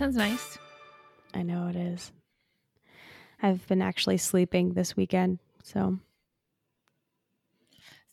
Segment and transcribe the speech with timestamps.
[0.00, 0.56] Sounds nice.
[1.34, 2.10] I know it is.
[3.42, 5.98] I've been actually sleeping this weekend, so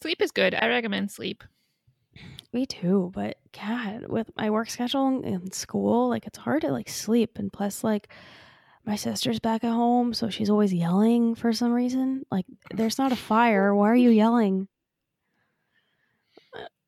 [0.01, 0.53] Sleep is good.
[0.53, 1.45] I recommend sleep.
[2.51, 3.09] me too.
[3.15, 7.39] But God, with my work schedule and school, like it's hard to like sleep.
[7.39, 8.09] And plus, like
[8.85, 12.25] my sister's back at home, so she's always yelling for some reason.
[12.29, 13.73] Like there's not a fire.
[13.73, 14.67] Why are you yelling?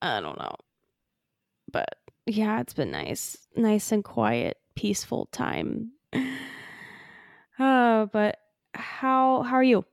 [0.02, 0.56] I don't know.
[1.72, 1.88] But
[2.26, 5.92] yeah, it's been nice, nice and quiet, peaceful time.
[7.60, 8.38] Uh, but
[8.74, 9.84] how how are you?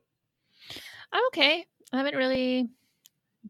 [1.12, 1.66] I'm okay.
[1.92, 2.68] I haven't really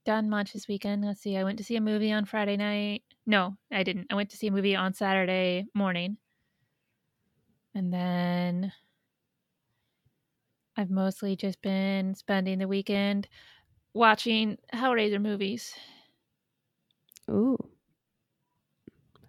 [0.07, 1.05] done much this weekend.
[1.05, 1.37] Let's see.
[1.37, 3.03] I went to see a movie on Friday night.
[3.27, 4.07] No, I didn't.
[4.09, 6.17] I went to see a movie on Saturday morning.
[7.75, 8.73] And then
[10.75, 13.29] I've mostly just been spending the weekend
[13.93, 15.75] watching Hellraiser movies.
[17.29, 17.59] Ooh,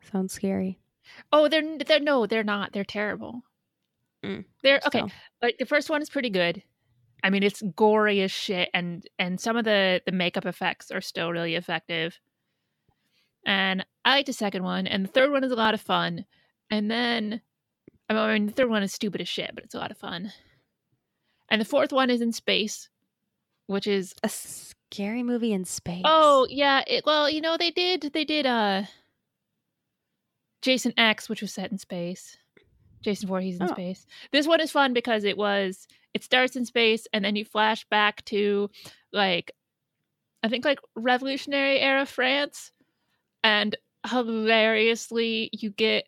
[0.10, 0.80] sounds scary.
[1.32, 2.74] Oh, they're they're no, they're not.
[2.74, 3.44] They're terrible.
[4.26, 5.00] Mm, They're okay.
[5.02, 5.08] So-
[5.42, 6.64] Like the first one is pretty good.
[7.24, 11.02] I mean, it's gory as shit, and and some of the the makeup effects are
[11.02, 12.20] still really effective.
[13.46, 16.26] And I like the second one, and the third one is a lot of fun.
[16.70, 17.42] And then,
[18.10, 20.34] I mean, the third one is stupid as shit, but it's a lot of fun.
[21.50, 22.90] And the fourth one is in space,
[23.68, 26.02] which is A scary movie in space.
[26.06, 28.84] oh yeah, it well you know they did they did uh
[30.68, 32.38] Jason X, which was set in space.
[33.02, 33.68] Jason Voorhees in Oh.
[33.68, 34.06] space.
[34.32, 37.86] This one is fun because it was it starts in space and then you flash
[37.86, 38.70] back to
[39.14, 39.52] like
[40.44, 42.74] I think like Revolutionary era France,
[43.46, 43.78] and
[44.12, 46.04] hilariously you get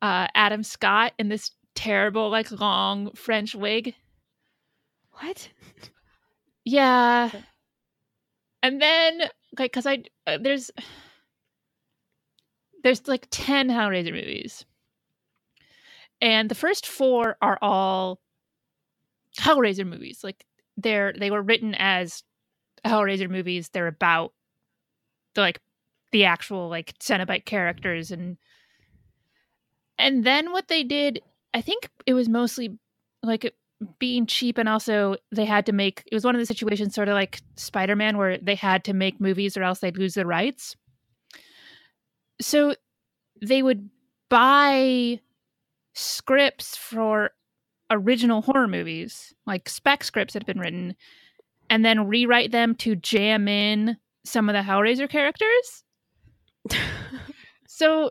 [0.00, 3.94] uh Adam Scott in this terrible like long French wig.
[5.20, 5.50] what?
[6.64, 7.30] Yeah.
[8.62, 9.22] And then
[9.58, 10.70] like cuz I uh, there's
[12.82, 14.64] there's like 10 Hellraiser movies.
[16.20, 18.20] And the first 4 are all
[19.38, 20.20] Hellraiser movies.
[20.22, 20.44] Like
[20.76, 22.22] they're they were written as
[22.84, 23.70] Hellraiser movies.
[23.70, 24.32] They're about
[25.34, 25.60] the like
[26.12, 28.36] the actual like Cenobite characters and
[29.98, 31.22] and then what they did,
[31.54, 32.78] I think it was mostly
[33.22, 33.54] like
[33.98, 37.08] being cheap and also they had to make it was one of the situations sort
[37.08, 40.76] of like Spider-Man where they had to make movies or else they'd lose the rights.
[42.40, 42.74] So
[43.40, 43.88] they would
[44.28, 45.20] buy
[45.94, 47.30] scripts for
[47.90, 50.96] original horror movies, like spec scripts that had been written,
[51.68, 55.84] and then rewrite them to jam in some of the Hellraiser characters.
[57.72, 58.10] So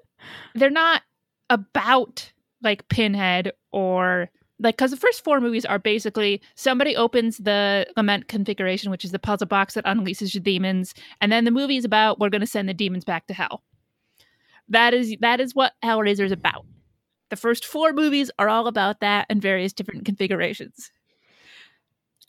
[0.56, 1.04] they're not
[1.50, 2.32] about
[2.64, 8.28] like Pinhead or like because the first four movies are basically somebody opens the lament
[8.28, 11.86] configuration, which is the puzzle box that unleashes the demons, and then the movie is
[11.86, 13.64] about we're going to send the demons back to hell.
[14.70, 16.66] That is that is what Hellraiser is about.
[17.30, 20.92] The first four movies are all about that and various different configurations.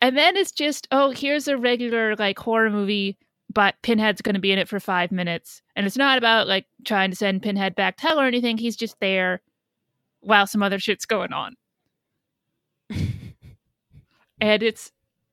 [0.00, 3.18] And then it's just, oh, here's a regular like horror movie,
[3.52, 5.62] but Pinhead's going to be in it for five minutes.
[5.76, 8.58] And it's not about like trying to send Pinhead back to hell or anything.
[8.58, 9.40] He's just there
[10.20, 11.56] while some other shit's going on.
[14.40, 14.90] and it's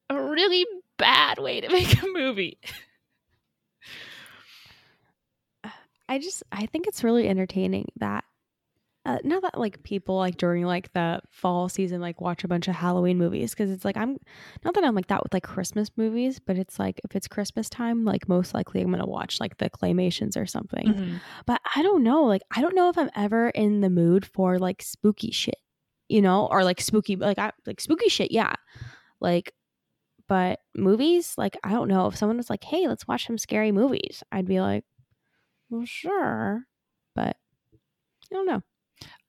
[0.10, 0.66] a really
[0.98, 2.60] bad way to make a movie.
[6.10, 8.26] I just I think it's really entertaining that
[9.06, 12.68] uh, not that like people like during like the fall season like watch a bunch
[12.68, 14.18] of Halloween movies because it's like I'm
[14.66, 17.70] not that I'm like that with like Christmas movies, but it's like if it's Christmas
[17.70, 20.88] time, like most likely I'm gonna watch like the claymations or something.
[20.88, 21.16] Mm-hmm.
[21.46, 24.60] But I don't know, like I don't know if I'm ever in the mood for
[24.60, 25.56] like spooky shit.
[26.10, 28.54] you know, or like spooky, like I like spooky shit, yeah.
[29.22, 29.54] Like,
[30.28, 33.72] but movies, like I don't know if someone was like, "Hey, let's watch some scary
[33.72, 34.84] movies," I'd be like,
[35.70, 36.64] "Well, sure,"
[37.16, 37.38] but
[38.32, 38.62] I don't know.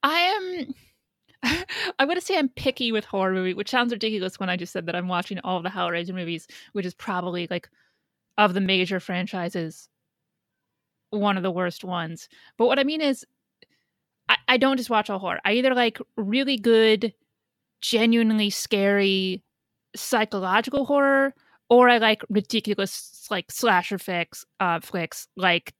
[0.03, 0.73] I am.
[1.99, 4.73] I'm going to say I'm picky with horror movie, which sounds ridiculous when I just
[4.73, 7.69] said that I'm watching all the Hellraiser movies, which is probably like
[8.37, 9.89] of the major franchises,
[11.09, 12.29] one of the worst ones.
[12.57, 13.25] But what I mean is,
[14.29, 15.39] I, I don't just watch all horror.
[15.43, 17.13] I either like really good,
[17.81, 19.43] genuinely scary
[19.95, 21.33] psychological horror,
[21.69, 25.73] or I like ridiculous like slasher flicks, uh, flicks like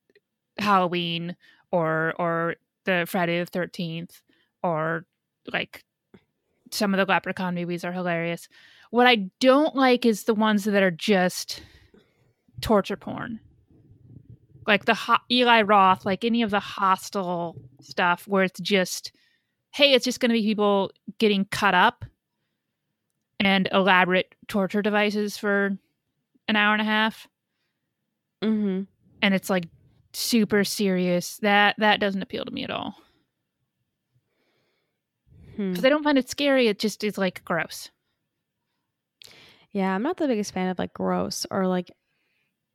[0.61, 1.35] Halloween
[1.71, 2.55] or or
[2.85, 4.21] the Friday the Thirteenth
[4.63, 5.05] or
[5.51, 5.83] like
[6.71, 8.47] some of the Leprechaun movies are hilarious.
[8.91, 11.61] What I don't like is the ones that are just
[12.61, 13.39] torture porn.
[14.67, 19.11] Like the Ho- Eli Roth, like any of the Hostel stuff where it's just,
[19.71, 22.05] hey, it's just going to be people getting cut up
[23.39, 25.77] and elaborate torture devices for
[26.47, 27.27] an hour and a half.
[28.43, 28.83] Mm-hmm.
[29.21, 29.65] And it's like
[30.13, 31.37] super serious.
[31.37, 32.95] That that doesn't appeal to me at all.
[35.55, 35.71] Hmm.
[35.71, 36.67] Because I don't find it scary.
[36.67, 37.89] It just is like gross.
[39.71, 41.91] Yeah, I'm not the biggest fan of like gross or like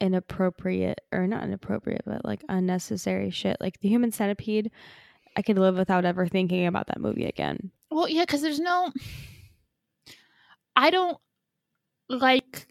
[0.00, 3.56] inappropriate or not inappropriate, but like unnecessary shit.
[3.60, 4.70] Like the human centipede,
[5.36, 7.70] I could live without ever thinking about that movie again.
[7.90, 8.92] Well, yeah, because there's no.
[10.74, 11.18] I don't
[12.08, 12.66] like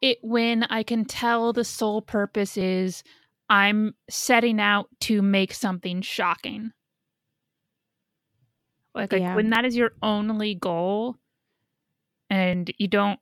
[0.00, 3.02] it when I can tell the sole purpose is
[3.50, 6.72] I'm setting out to make something shocking.
[8.94, 11.16] Like, like when that is your only goal
[12.28, 13.20] and you don't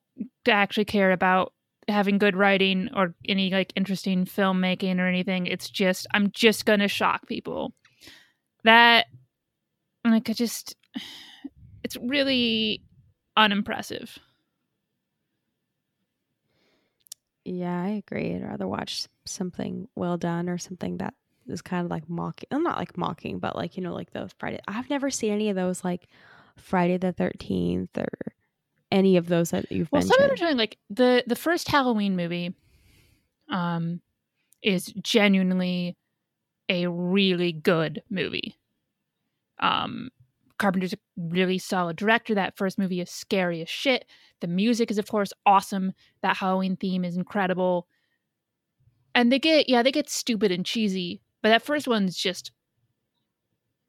[0.48, 1.52] actually care about
[1.88, 6.88] having good writing or any like interesting filmmaking or anything, it's just I'm just gonna
[6.88, 7.74] shock people.
[8.64, 9.06] That
[10.04, 10.76] like I just
[11.84, 12.82] it's really
[13.36, 14.18] unimpressive.
[17.46, 18.34] Yeah, I agree.
[18.34, 21.14] I'd rather watch something well done or something that
[21.46, 22.48] is kind of like mocking.
[22.50, 24.58] I'm Not like mocking, but like, you know, like those Friday.
[24.66, 26.08] I've never seen any of those like
[26.56, 28.08] Friday the 13th or
[28.90, 30.58] any of those that you've Well, some of them are mentioned.
[30.58, 32.54] like the the first Halloween movie,
[33.50, 34.00] um,
[34.62, 35.96] is genuinely
[36.68, 38.56] a really good movie.
[39.58, 40.10] Um,
[40.58, 42.34] Carpenter's a really solid director.
[42.34, 44.06] That first movie is scary as shit.
[44.40, 45.92] The music is, of course, awesome.
[46.22, 47.86] That Halloween theme is incredible.
[49.14, 52.52] And they get yeah, they get stupid and cheesy, but that first one's just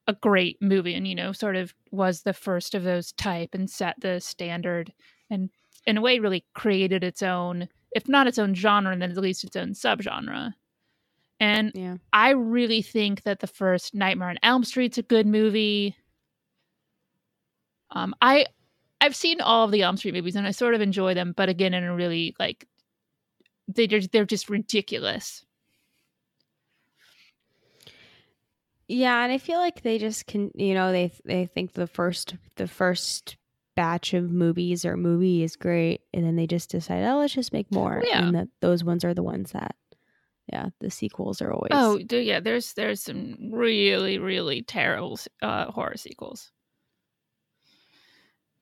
[0.07, 3.69] a great movie and you know sort of was the first of those type and
[3.69, 4.93] set the standard
[5.29, 5.49] and
[5.85, 9.43] in a way really created its own if not its own genre then at least
[9.43, 10.53] its own subgenre
[11.41, 11.97] and Yeah.
[12.13, 15.93] i really think that the first nightmare on elm street's a good movie
[17.91, 18.45] um i
[19.01, 21.49] i've seen all of the elm street movies and i sort of enjoy them but
[21.49, 22.67] again in a really like
[23.67, 25.43] they just they're just ridiculous
[28.89, 32.35] Yeah, and I feel like they just can, you know, they they think the first
[32.55, 33.35] the first
[33.75, 37.51] batch of movies or movie is great, and then they just decide, oh, let's just
[37.51, 38.25] make more, Yeah.
[38.25, 39.75] and that those ones are the ones that,
[40.51, 41.71] yeah, the sequels are always.
[41.71, 42.39] Oh, yeah.
[42.39, 46.49] There's there's some really really terrible uh, horror sequels,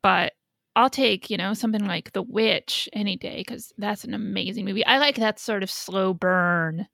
[0.06, 0.34] but
[0.76, 4.86] I'll take you know something like The Witch any day because that's an amazing movie.
[4.86, 6.88] I like that sort of slow burn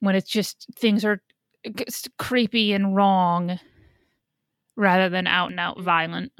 [0.00, 1.22] when it's just things are
[2.18, 3.58] creepy and wrong
[4.76, 6.32] rather than out and out violent.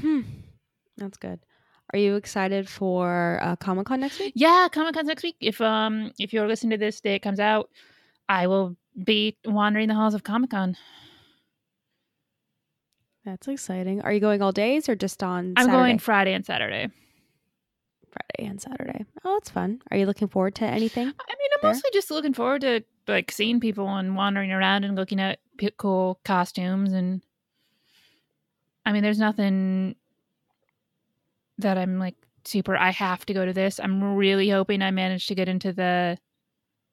[0.00, 0.20] Hmm.
[0.96, 1.40] That's good.
[1.92, 4.32] Are you excited for uh, Comic Con next week?
[4.36, 5.38] Yeah, Comic Con's next week.
[5.40, 7.68] If um if you're listening to this day it comes out,
[8.28, 10.76] I will be wandering the halls of Comic Con.
[13.24, 14.00] That's exciting.
[14.02, 15.72] Are you going all days or just on I'm Saturday?
[15.78, 16.88] going Friday and Saturday.
[18.10, 19.04] Friday and Saturday.
[19.24, 19.80] Oh, it's fun.
[19.90, 21.04] Are you looking forward to anything?
[21.04, 21.14] I mean,
[21.54, 21.70] I'm There?
[21.70, 25.38] mostly just looking forward to like seeing people and wandering around and looking at
[25.76, 27.22] cool costumes and.
[28.84, 29.94] I mean, there's nothing
[31.58, 32.76] that I'm like super.
[32.76, 33.78] I have to go to this.
[33.78, 36.18] I'm really hoping I manage to get into the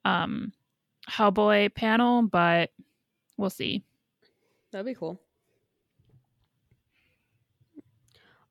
[0.06, 0.54] um
[1.10, 2.72] Hellboy panel, but
[3.38, 3.84] we'll see.
[4.72, 5.20] That'd be cool.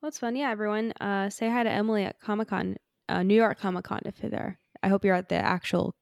[0.01, 0.37] Well, it's fun.
[0.37, 0.93] Yeah, everyone.
[1.01, 2.77] Uh, say hi to Emily at Comic Con,
[3.09, 4.59] uh, New York Comic Con, if you're there.
[4.83, 5.95] I hope you're at the actual.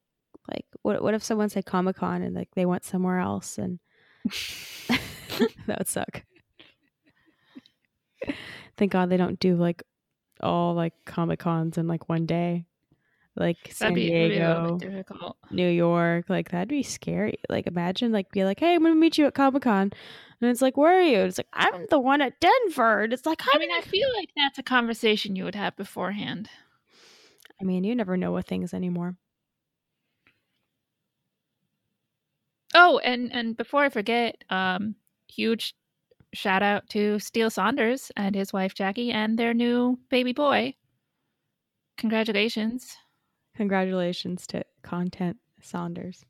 [0.49, 1.01] Like, what?
[1.01, 3.79] What if someone said Comic Con and like they went somewhere else and
[5.67, 6.23] that would suck.
[8.77, 9.83] Thank God they don't do like
[10.41, 12.65] all like Comic Cons in like one day.
[13.37, 15.37] Like San be, that'd be a Diego, difficult.
[15.51, 16.25] New York.
[16.29, 17.39] Like that'd be scary.
[17.49, 19.91] Like imagine like be like, hey, I'm gonna meet you at Comic Con,
[20.41, 21.19] and it's like, where are you?
[21.19, 23.03] It's like I'm the one at Denver.
[23.03, 25.75] And it's like, I I'm mean, I feel like that's a conversation you would have
[25.75, 26.49] beforehand.
[27.59, 29.15] I mean, you never know with things anymore.
[32.75, 34.95] Oh, and and before I forget, um,
[35.27, 35.73] huge
[36.33, 40.75] shout out to Steele Saunders and his wife Jackie and their new baby boy.
[41.97, 42.95] Congratulations!
[43.57, 46.23] Congratulations to Content Saunders.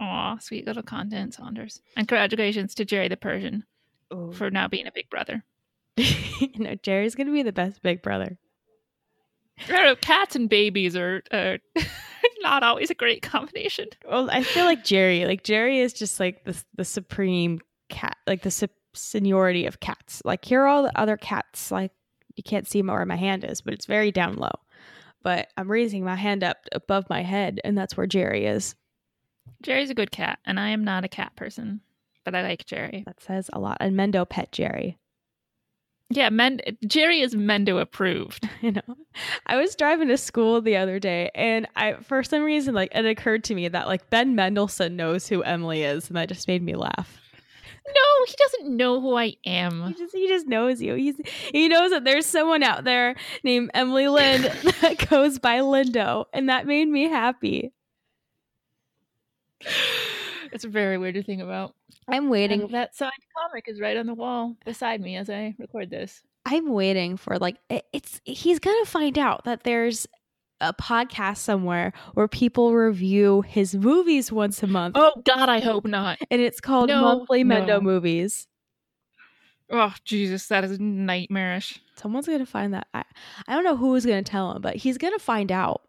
[0.00, 3.64] Aw, sweet little content Saunders, and congratulations to Jerry the Persian
[4.10, 4.32] Oh.
[4.32, 5.44] for now being a big brother.
[6.58, 8.38] no, Jerry's gonna be the best Big Brother.
[9.68, 11.58] Know, cats and babies are uh,
[12.40, 13.86] not always a great combination.
[14.08, 15.24] Well, I feel like Jerry.
[15.26, 20.22] Like Jerry is just like the the supreme cat, like the su- seniority of cats.
[20.24, 21.70] Like here are all the other cats.
[21.70, 21.92] Like
[22.36, 24.50] you can't see where my hand is, but it's very down low.
[25.24, 28.76] But I'm raising my hand up above my head, and that's where Jerry is.
[29.62, 31.80] Jerry's a good cat, and I am not a cat person,
[32.24, 33.02] but I like Jerry.
[33.06, 33.78] That says a lot.
[33.80, 34.98] And Mendo pet Jerry.
[36.10, 38.48] Yeah, Men- Jerry is Mendo approved.
[38.60, 38.96] You know,
[39.46, 43.04] I was driving to school the other day, and I for some reason like it
[43.04, 46.62] occurred to me that like Ben Mendelsohn knows who Emily is, and that just made
[46.62, 47.18] me laugh.
[47.86, 49.88] No, he doesn't know who I am.
[49.88, 50.94] He just he just knows you.
[50.94, 51.16] He's
[51.52, 54.44] he knows that there's someone out there named Emily Lind
[54.80, 57.72] that goes by Lindo, and that made me happy.
[60.52, 61.74] It's a very weird to think about.
[62.08, 62.62] I'm waiting.
[62.62, 66.22] And that signed comic is right on the wall beside me as I record this.
[66.46, 70.06] I'm waiting for like it's he's gonna find out that there's
[70.68, 75.84] a podcast somewhere where people review his movies once a month, Oh God, I hope
[75.86, 76.18] not.
[76.30, 77.80] and it's called no, Monthly Mendo no.
[77.80, 78.46] Movies.
[79.70, 81.80] Oh Jesus, that is nightmarish.
[81.96, 82.86] Someone's gonna find that.
[82.92, 83.04] I
[83.48, 85.82] I don't know who's gonna tell him, but he's gonna find out.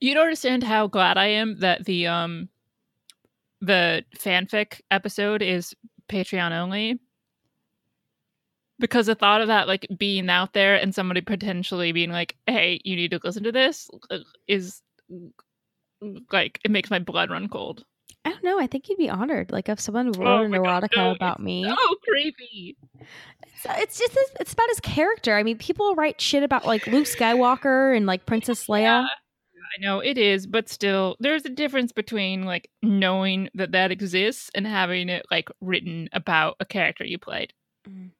[0.00, 2.48] You don't understand how glad I am that the um
[3.60, 5.74] the fanfic episode is
[6.08, 6.98] Patreon only.
[8.82, 12.80] Because the thought of that like being out there and somebody potentially being like, "Hey,
[12.84, 13.88] you need to listen to this,"
[14.48, 14.82] is
[16.32, 17.84] like it makes my blood run cold.
[18.24, 18.58] I don't know.
[18.58, 19.52] I think you'd be honored.
[19.52, 21.64] Like if someone wrote Oh an my God, erotica no, about me.
[21.68, 22.76] Oh, creepy!
[23.60, 25.36] So it's just it's, it's about his character.
[25.36, 28.82] I mean, people write shit about like Luke Skywalker and like Princess Leia.
[28.82, 33.92] Yeah, I know it is, but still, there's a difference between like knowing that that
[33.92, 37.52] exists and having it like written about a character you played.
[37.88, 38.10] Mm.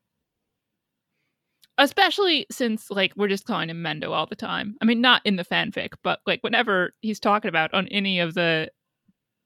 [1.79, 4.77] Especially since like we're just calling him Mendo all the time.
[4.83, 8.35] I mean, not in the fanfic, but like whenever he's talking about on any of
[8.35, 8.71] the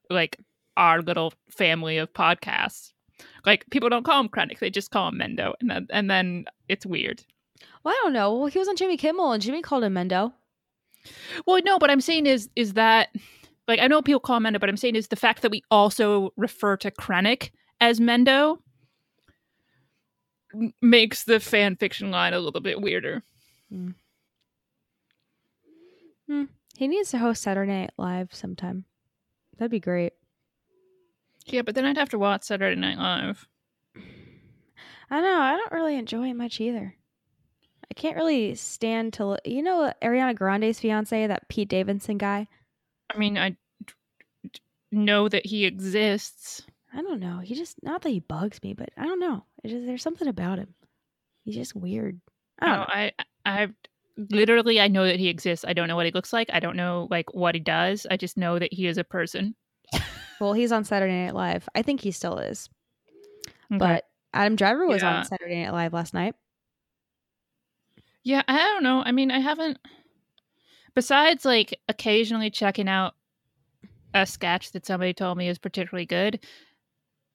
[0.09, 0.37] like
[0.75, 2.91] our little family of podcasts,
[3.45, 6.45] like people don't call him Krennic, they just call him Mendo, and then and then
[6.67, 7.23] it's weird.
[7.83, 8.33] Well, I don't know.
[8.33, 10.33] Well, he was on Jimmy Kimmel, and Jimmy called him Mendo.
[11.45, 13.09] Well, no, but I'm saying is is that
[13.67, 15.63] like I know people call him Mendo, but I'm saying is the fact that we
[15.71, 18.57] also refer to Krennic as Mendo
[20.81, 23.23] makes the fan fiction line a little bit weirder.
[23.69, 23.91] Hmm.
[26.27, 26.43] Hmm.
[26.77, 28.85] He needs to host Saturday Night Live sometime.
[29.57, 30.13] That'd be great.
[31.45, 33.47] Yeah, but then I'd have to watch Saturday Night Live.
[35.09, 35.39] I know.
[35.39, 36.95] I don't really enjoy it much either.
[37.89, 39.39] I can't really stand to look.
[39.45, 42.47] You know Ariana Grande's fiance, that Pete Davidson guy.
[43.09, 43.93] I mean, I d-
[44.51, 44.59] d-
[44.91, 46.63] know that he exists.
[46.93, 47.39] I don't know.
[47.39, 49.45] He just not that he bugs me, but I don't know.
[49.65, 50.73] Just there's something about him.
[51.43, 52.19] He's just weird.
[52.59, 52.85] I No.
[52.87, 53.11] I
[53.45, 53.67] I
[54.31, 55.65] literally I know that he exists.
[55.67, 56.49] I don't know what he looks like.
[56.51, 58.05] I don't know like what he does.
[58.09, 59.55] I just know that he is a person.
[60.39, 61.67] Well, he's on Saturday Night Live.
[61.73, 62.69] I think he still is.
[63.73, 63.79] Okay.
[63.79, 65.17] But Adam Driver was Yeah.
[65.17, 66.35] on Saturday Night Live last night.
[68.23, 69.01] Yeah, I don't know.
[69.03, 69.79] I mean, I haven't.
[70.93, 73.15] Besides, like occasionally checking out
[74.13, 76.39] a sketch that somebody told me is particularly good.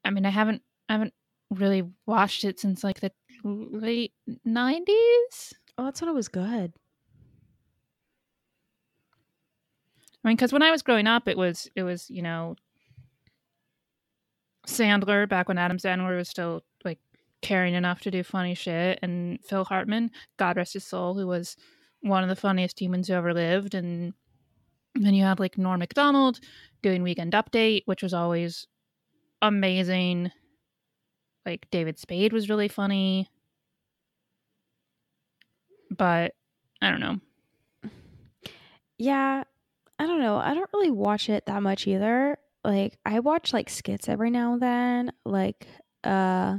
[0.05, 1.15] I mean, I haven't, I haven't
[1.53, 3.13] really watched it since like the
[3.45, 4.13] late
[4.45, 5.55] nineties.
[5.79, 6.73] Oh, that's when it was good.
[10.25, 12.55] I mean, because when I was growing up, it was, it was, you know,
[14.67, 17.01] Sandler back when Adam Sandler was still like
[17.41, 21.57] caring enough to do funny shit, and Phil Hartman, God rest his soul, who was
[22.01, 24.13] one of the funniest humans who ever lived, and
[24.95, 26.39] then you had like Norm Macdonald
[26.83, 28.69] doing Weekend Update, which was always
[29.41, 30.31] amazing.
[31.45, 33.29] Like David Spade was really funny,
[35.91, 36.35] but
[36.81, 37.19] I don't know.
[38.99, 39.43] Yeah,
[39.99, 40.37] I don't know.
[40.37, 42.39] I don't really watch it that much either.
[42.65, 45.13] Like I watch like skits every now and then.
[45.25, 45.67] Like
[46.05, 46.59] uh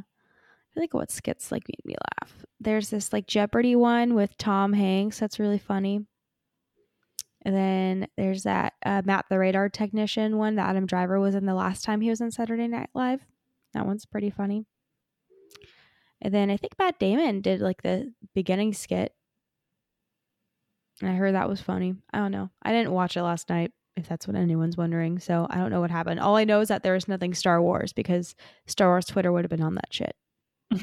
[0.76, 2.34] I think what skits like made me laugh.
[2.60, 6.06] There's this like Jeopardy one with Tom Hanks that's really funny.
[7.46, 11.46] And then there's that uh, Matt the Radar Technician one that Adam Driver was in
[11.46, 13.22] the last time he was on Saturday Night Live.
[13.74, 14.66] That one's pretty funny.
[16.24, 19.14] And then I think Matt Damon did like the beginning skit.
[21.02, 21.96] And I heard that was funny.
[22.14, 22.50] I don't know.
[22.64, 25.20] I didn't watch it last night, if that's what anyone's wondering.
[25.20, 26.22] So I don't know what happened.
[26.22, 28.36] All I know is that there was nothing Star Wars because
[28.68, 30.16] Star Wars Twitter would have been on that shit.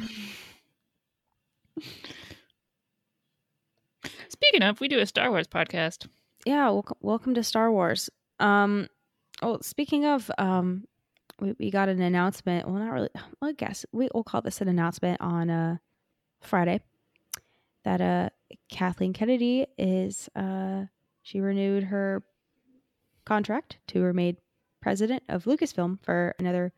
[4.29, 6.07] Speaking of, we do a Star Wars podcast.
[6.45, 8.11] Yeah, welcome, welcome to Star Wars.
[8.41, 8.89] Um,
[9.41, 10.85] oh, speaking of, um,
[11.41, 12.69] we, we got an announcement.
[12.69, 13.09] Well, not really.
[13.15, 15.77] Well, I guess we, we'll call this an announcement on uh,
[16.41, 16.81] Friday
[17.85, 18.29] that uh,
[18.71, 20.85] Kathleen Kennedy is uh,
[21.23, 22.23] she renewed her
[23.25, 24.37] contract to remain
[24.81, 26.73] president of Lucasfilm for another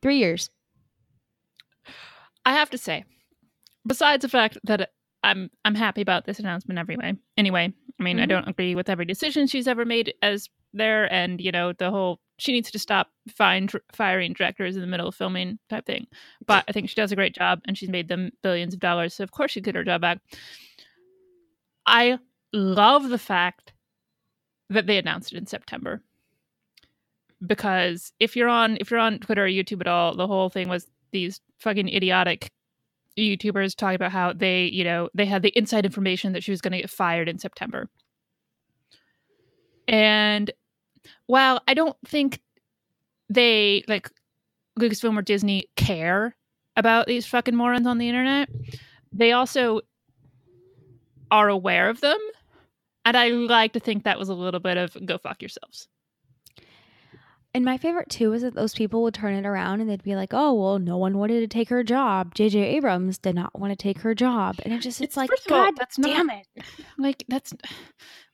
[0.00, 0.50] three years.
[2.44, 3.04] I have to say,
[3.86, 4.90] besides the fact that
[5.22, 7.14] I'm I'm happy about this announcement anyway.
[7.36, 8.22] Anyway, I mean, mm-hmm.
[8.22, 11.90] I don't agree with every decision she's ever made as there, and you know, the
[11.90, 16.06] whole she needs to stop find, firing directors in the middle of filming type thing.
[16.46, 19.14] But I think she does a great job, and she's made them billions of dollars,
[19.14, 20.18] so of course she get her job back.
[21.86, 22.18] I
[22.52, 23.72] love the fact
[24.70, 26.02] that they announced it in September
[27.46, 30.68] because if you're on if you're on Twitter or YouTube at all, the whole thing
[30.68, 32.50] was these fucking idiotic
[33.18, 36.60] YouTubers talking about how they, you know, they had the inside information that she was
[36.60, 37.88] going to get fired in September.
[39.88, 40.50] And
[41.26, 42.40] while I don't think
[43.28, 44.10] they like
[44.78, 46.36] Lucasfilm or Disney care
[46.76, 48.48] about these fucking morons on the internet,
[49.12, 49.80] they also
[51.30, 52.18] are aware of them.
[53.04, 55.88] And I like to think that was a little bit of go fuck yourselves.
[57.54, 60.16] And my favorite too is that those people would turn it around and they'd be
[60.16, 62.34] like, "Oh, well, no one wanted to take her job.
[62.34, 62.58] J.J.
[62.58, 65.66] Abrams did not want to take her job." And it just it's, it's like, God,
[65.66, 66.64] all, that's damn not, it!
[66.96, 67.52] Like that's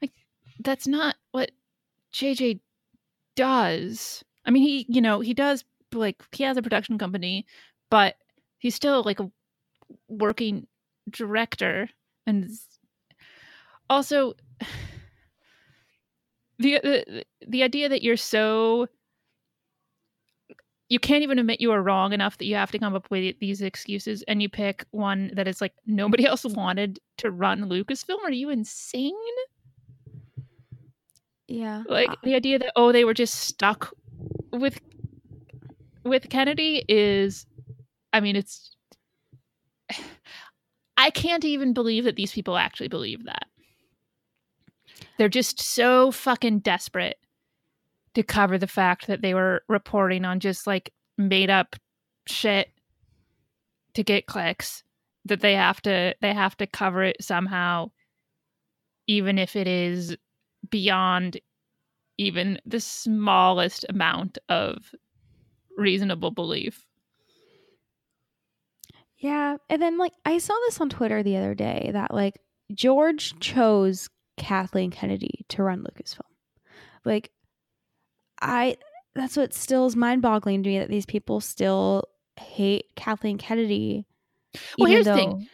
[0.00, 0.12] like
[0.60, 1.50] that's not what
[2.12, 2.60] J.J.
[3.34, 4.22] does.
[4.46, 7.44] I mean, he you know he does like he has a production company,
[7.90, 8.14] but
[8.58, 9.30] he's still like a
[10.08, 10.68] working
[11.10, 11.90] director,
[12.24, 12.48] and
[13.90, 14.34] also
[16.60, 18.86] the, the the idea that you're so
[20.88, 23.38] you can't even admit you were wrong enough that you have to come up with
[23.40, 28.22] these excuses and you pick one that is like nobody else wanted to run Lucasfilm.
[28.24, 29.12] Are you insane?
[31.46, 31.82] Yeah.
[31.88, 33.92] Like the idea that oh they were just stuck
[34.52, 34.80] with
[36.04, 37.46] with Kennedy is
[38.12, 38.74] I mean it's
[40.96, 43.46] I can't even believe that these people actually believe that.
[45.16, 47.18] They're just so fucking desperate
[48.14, 51.76] to cover the fact that they were reporting on just like made up
[52.26, 52.70] shit
[53.94, 54.82] to get clicks
[55.24, 57.90] that they have to they have to cover it somehow
[59.06, 60.16] even if it is
[60.70, 61.40] beyond
[62.18, 64.92] even the smallest amount of
[65.76, 66.84] reasonable belief.
[69.16, 72.38] Yeah, and then like I saw this on Twitter the other day that like
[72.72, 76.20] George chose Kathleen Kennedy to run Lucasfilm.
[77.04, 77.30] Like
[78.40, 78.76] I
[79.14, 82.04] that's what still is mind boggling to me that these people still
[82.36, 84.06] hate Kathleen Kennedy.
[84.78, 85.48] Well, here's though- the thing.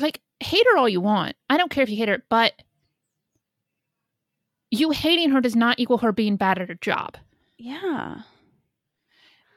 [0.00, 1.36] Like, hate her all you want.
[1.48, 2.52] I don't care if you hate her, but
[4.72, 7.16] you hating her does not equal her being bad at her job.
[7.56, 8.22] Yeah.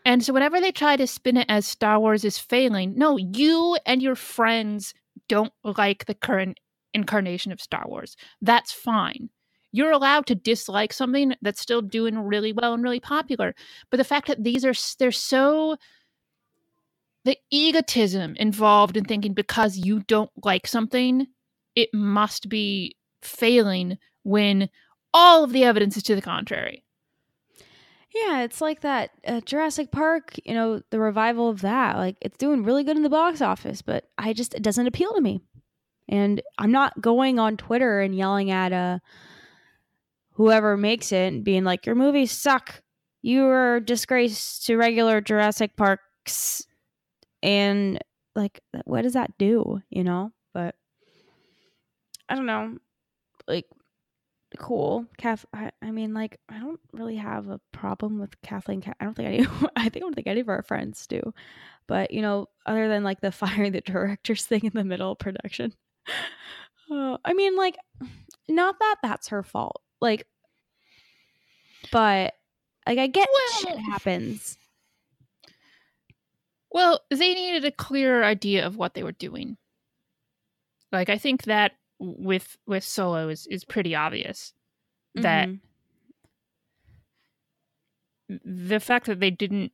[0.05, 3.77] And so whenever they try to spin it as Star Wars is failing, no, you
[3.83, 4.93] and your friends
[5.27, 6.59] don't like the current
[6.93, 8.15] incarnation of Star Wars.
[8.39, 9.29] That's fine
[9.71, 13.53] you're allowed to dislike something that's still doing really well and really popular
[13.89, 15.75] but the fact that these are they're so
[17.25, 21.27] the egotism involved in thinking because you don't like something
[21.75, 24.69] it must be failing when
[25.13, 26.83] all of the evidence is to the contrary.
[28.13, 32.37] Yeah it's like that uh, jurassic park you know the revival of that like it's
[32.37, 35.41] doing really good in the box office but i just it doesn't appeal to me.
[36.07, 38.99] And i'm not going on twitter and yelling at a uh,
[40.37, 42.83] whoever makes it being like, your movies suck.
[43.23, 46.65] You are a disgrace to regular Jurassic Parks.
[47.41, 47.99] And
[48.35, 49.81] like, what does that do?
[49.89, 50.31] You know?
[50.53, 50.75] But
[52.29, 52.77] I don't know.
[53.47, 53.65] Like,
[54.59, 55.07] cool.
[55.17, 58.83] Kath, I, I mean, like, I don't really have a problem with Kathleen.
[58.99, 59.39] I don't think any,
[59.75, 61.33] I think I don't think any of our friends do.
[61.87, 65.19] But, you know, other than like the firing the directors thing in the middle of
[65.19, 65.73] production.
[66.89, 67.75] Uh, I mean, like,
[68.47, 70.27] not that that's her fault like
[71.91, 72.33] but
[72.87, 74.57] like I get well, shit happens.
[76.71, 79.57] Well, they needed a clear idea of what they were doing.
[80.91, 84.53] Like I think that with with Solo is is pretty obvious.
[85.15, 85.59] that Mhm.
[88.45, 89.71] the fact that they didn't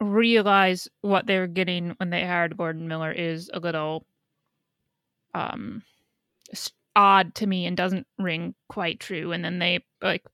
[0.00, 4.04] realize what they were getting when they hired Lord and Miller is a little
[5.34, 5.82] um
[6.96, 10.24] odd to me and doesn't ring quite true and then they like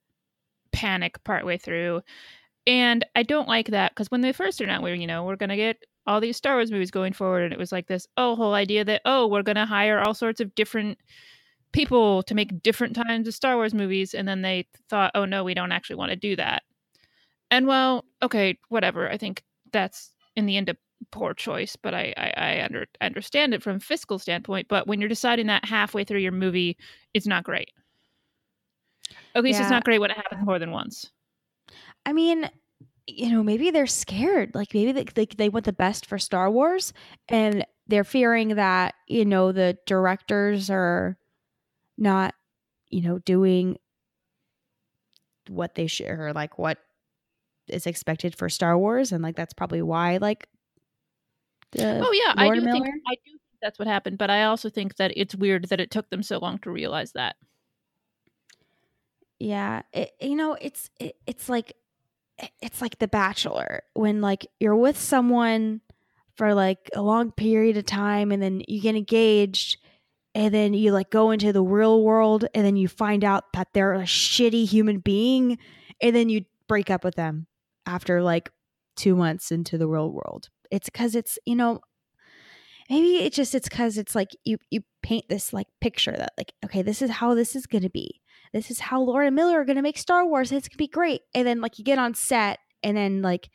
[0.73, 2.01] panic partway through
[2.67, 5.57] and I don't like that because when they first we were you know we're gonna
[5.57, 8.55] get all these Star Wars movies going forward and it was like this oh whole
[8.55, 10.99] idea that oh we're gonna hire all sorts of different
[11.73, 15.45] people to make different times of Star Wars movies and then they thought oh no
[15.45, 16.63] we don't actually want to do that
[17.51, 19.11] and well, okay, whatever.
[19.11, 19.43] I think
[19.73, 20.77] that's in the end a
[21.11, 24.69] poor choice, but I I, I under, understand it from a fiscal standpoint.
[24.69, 26.77] But when you're deciding that halfway through your movie,
[27.15, 27.71] it's not great.
[29.35, 31.11] At least it's not great when it happens more than once.
[32.05, 32.51] I mean,
[33.07, 34.55] you know, maybe they're scared.
[34.55, 36.93] Like maybe they, they they want the best for Star Wars,
[37.29, 41.17] and they're fearing that you know the directors are
[41.97, 42.35] not,
[42.91, 43.79] you know, doing
[45.49, 46.79] what they should or like what
[47.69, 50.47] is expected for Star Wars, and like that's probably why like.
[51.73, 54.45] The Oh yeah, I Lord do think I do think that's what happened, but I
[54.45, 57.37] also think that it's weird that it took them so long to realize that.
[59.39, 61.75] Yeah, it, you know, it's it, it's like
[62.61, 65.81] it's like The Bachelor when like you're with someone
[66.37, 69.79] for like a long period of time and then you get engaged
[70.35, 73.69] and then you like go into the real world and then you find out that
[73.73, 75.59] they're a shitty human being
[76.01, 77.47] and then you break up with them
[77.87, 78.51] after like
[78.97, 80.49] 2 months into the real world.
[80.71, 81.81] It's cuz it's, you know,
[82.91, 86.53] maybe it just it's cuz it's like you you paint this like picture that like
[86.65, 88.21] okay, this is how this is to be
[88.53, 90.53] this is how Lord and Miller are to make Star Wars.
[90.53, 91.23] It's to be great.
[91.35, 93.51] And then like you get on set and then like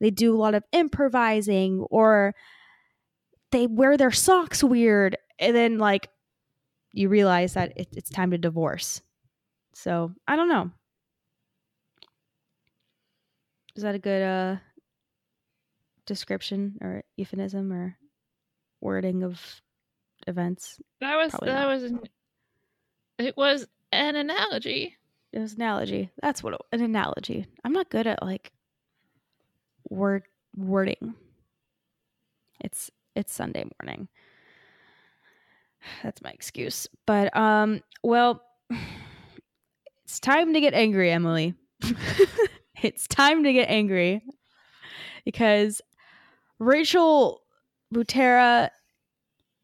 [0.00, 2.34] they do a lot of improvising or
[3.52, 6.08] they wear their socks weird and then like
[6.92, 9.02] you realize that it, it's time to divorce.
[9.74, 10.70] So, I don't know.
[13.76, 14.56] Is that a good uh
[16.06, 17.96] description or euphemism or
[18.80, 19.40] wording of
[20.26, 20.80] events?
[21.00, 21.68] That was Probably that not.
[21.68, 22.00] was an,
[23.18, 24.96] it was an analogy.
[25.32, 26.10] It was an analogy.
[26.22, 27.46] That's what it, an analogy.
[27.64, 28.52] I'm not good at like
[29.88, 30.24] word
[30.56, 31.14] wording.
[32.60, 34.08] It's it's Sunday morning.
[36.02, 36.88] That's my excuse.
[37.06, 38.42] But um well
[40.04, 41.54] it's time to get angry, Emily.
[42.82, 44.22] it's time to get angry
[45.24, 45.80] because
[46.58, 47.42] Rachel
[47.92, 48.70] Butera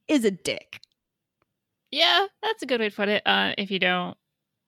[0.09, 0.81] is a dick.
[1.90, 3.22] Yeah, that's a good way to put it.
[3.26, 4.16] Uh, if you don't,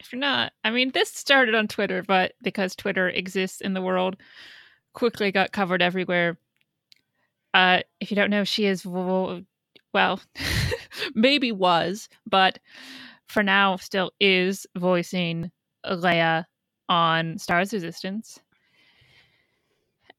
[0.01, 3.83] if you're not, I mean, this started on Twitter, but because Twitter exists in the
[3.83, 4.17] world,
[4.93, 6.37] quickly got covered everywhere.
[7.55, 9.45] Uh, if you don't know, she is vo-
[9.93, 10.21] well,
[11.15, 12.59] maybe was, but
[13.27, 15.51] for now still is voicing
[15.87, 16.45] Leia
[16.89, 18.41] on Stars Resistance.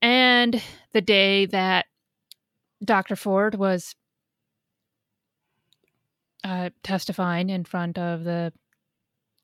[0.01, 0.61] And
[0.91, 1.85] the day that
[2.83, 3.15] Dr.
[3.15, 3.95] Ford was
[6.43, 8.51] uh, testifying in front of the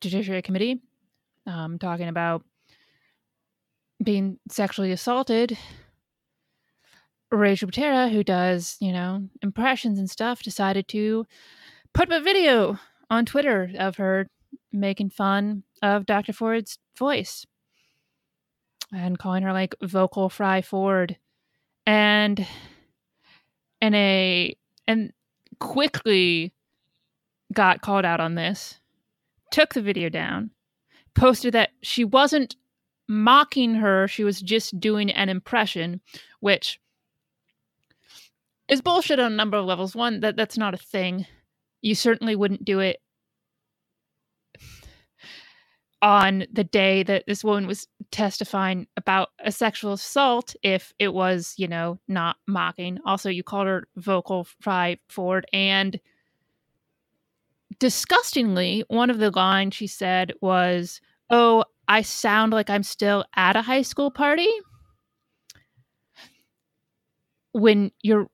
[0.01, 0.81] Judiciary Committee,
[1.45, 2.43] um, talking about
[4.03, 5.57] being sexually assaulted.
[7.31, 11.25] Rachel Butera, who does, you know, impressions and stuff, decided to
[11.93, 14.27] put a video on Twitter of her
[14.71, 16.33] making fun of Dr.
[16.33, 17.45] Ford's voice
[18.91, 21.17] and calling her like vocal fry Ford.
[21.85, 22.45] And
[23.81, 24.55] in a
[24.87, 25.13] and
[25.59, 26.53] quickly
[27.53, 28.79] got called out on this,
[29.51, 30.51] took the video down,
[31.15, 32.55] posted that she wasn't
[33.07, 36.01] mocking her, she was just doing an impression,
[36.39, 36.79] which
[38.67, 39.95] is bullshit on a number of levels.
[39.95, 41.25] One, that that's not a thing.
[41.81, 43.01] You certainly wouldn't do it
[46.01, 51.53] on the day that this woman was testifying about a sexual assault if it was,
[51.57, 52.99] you know, not mocking.
[53.05, 55.99] Also, you called her vocal fry Ford and
[57.79, 63.55] disgustingly, one of the lines she said was, "Oh, I sound like I'm still at
[63.55, 64.49] a high school party."
[67.51, 68.29] When you're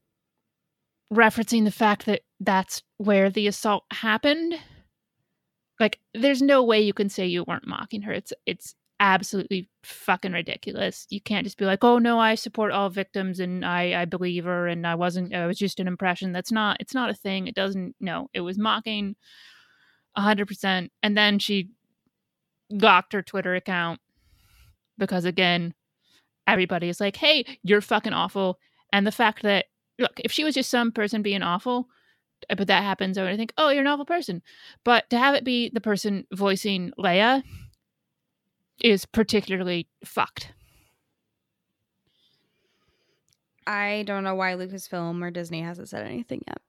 [1.14, 4.56] referencing the fact that that's where the assault happened,
[5.80, 8.12] like there's no way you can say you weren't mocking her.
[8.14, 8.76] It's it's
[9.14, 11.06] absolutely fucking ridiculous.
[11.10, 14.46] You can't just be like, "Oh no, I support all victims and I I believe
[14.46, 17.48] her and I wasn't I was just an impression." That's not it's not a thing.
[17.48, 18.30] It doesn't no.
[18.34, 19.16] It was mocking
[20.18, 21.70] 100% and then she
[22.70, 24.00] locked her Twitter account
[24.98, 25.74] because again,
[26.48, 28.60] everybody is like, "Hey, you're fucking awful."
[28.94, 29.66] And the fact that
[30.00, 31.90] look, if she was just some person being awful,
[32.50, 34.42] uh, but that happens, I would think, "Oh, you're an awful person."
[34.86, 37.44] But to have it be the person voicing Leia
[38.80, 40.52] is particularly fucked.
[43.68, 46.62] I don't know why Lucasfilm or Disney hasn't said anything yet.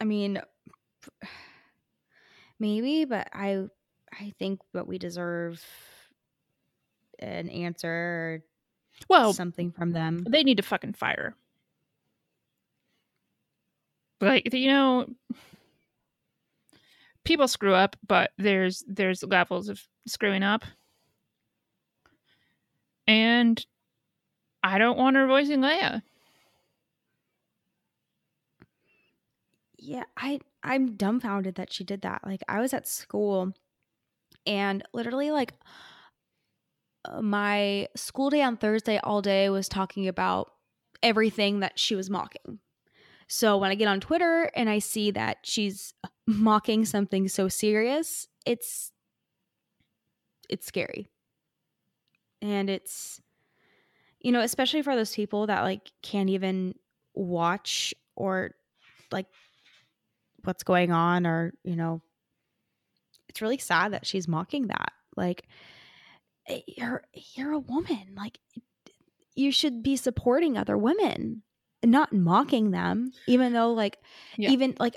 [0.00, 0.40] I mean,
[2.58, 3.66] maybe, but I
[4.18, 5.64] I think what we deserve
[7.18, 8.42] an answer or
[9.08, 10.24] Well, something from them.
[10.28, 11.34] they need to fucking fire.
[14.20, 15.06] Like you know,
[17.26, 20.64] people screw up, but there's there's levels of screwing up,
[23.06, 23.64] and
[24.62, 26.02] I don't want her voicing Leia.
[29.78, 32.22] Yeah, I I'm dumbfounded that she did that.
[32.24, 33.52] Like I was at school
[34.46, 35.54] and literally like
[37.04, 40.52] uh, my school day on Thursday all day was talking about
[41.02, 42.60] everything that she was mocking.
[43.28, 45.94] So when I get on Twitter and I see that she's
[46.26, 48.92] mocking something so serious, it's
[50.48, 51.08] it's scary.
[52.40, 53.20] And it's
[54.20, 56.74] you know, especially for those people that like can't even
[57.14, 58.52] watch or
[59.12, 59.26] like
[60.44, 62.00] what's going on or, you know,
[63.28, 64.92] it's really sad that she's mocking that.
[65.16, 65.46] Like
[66.48, 67.02] eh, you're
[67.34, 68.14] you're a woman.
[68.16, 68.38] Like
[69.34, 71.42] you should be supporting other women,
[71.86, 73.98] not mocking them, even though like
[74.36, 74.50] Yeah.
[74.50, 74.96] even like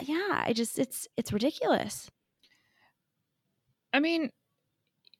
[0.00, 2.10] yeah, I just it's it's ridiculous.
[3.92, 4.30] I mean,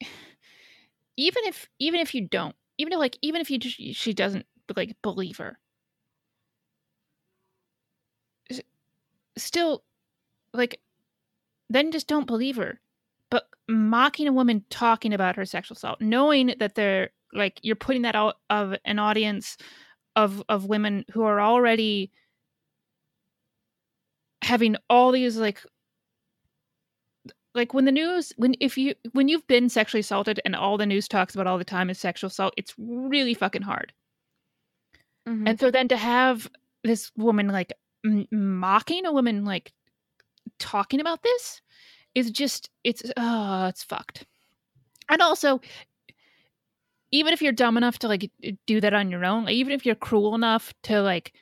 [1.17, 4.47] even if even if you don't, even if like even if you just, she doesn't
[4.77, 5.59] like believe her,
[9.37, 9.83] still,
[10.53, 10.81] like,
[11.71, 12.81] then just don't believe her.
[13.31, 18.03] But mocking a woman talking about her sexual assault, knowing that they're like you're putting
[18.03, 19.59] that out of an audience
[20.19, 22.11] of of women who are already
[24.43, 25.63] having all these like
[27.55, 30.87] like when the news when if you when you've been sexually assaulted and all the
[30.87, 33.93] news talks about all the time is sexual assault it's really fucking hard.
[35.47, 36.51] And so then to have
[36.83, 37.73] this woman like
[38.05, 39.73] m- mocking a woman like
[40.59, 41.63] talking about this
[42.17, 44.27] is just it's uh it's fucked.
[45.09, 45.61] And also
[47.11, 48.31] even if you're dumb enough to like
[48.67, 51.33] do that on your own like, even if you're cruel enough to like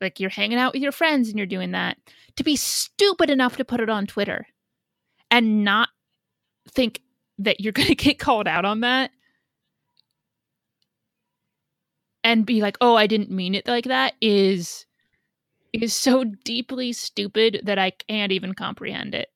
[0.00, 1.96] like you're hanging out with your friends and you're doing that
[2.36, 4.46] to be stupid enough to put it on twitter
[5.30, 5.88] and not
[6.70, 7.00] think
[7.38, 9.10] that you're going to get called out on that
[12.24, 14.86] and be like oh i didn't mean it like that is
[15.72, 19.28] is so deeply stupid that i can't even comprehend it.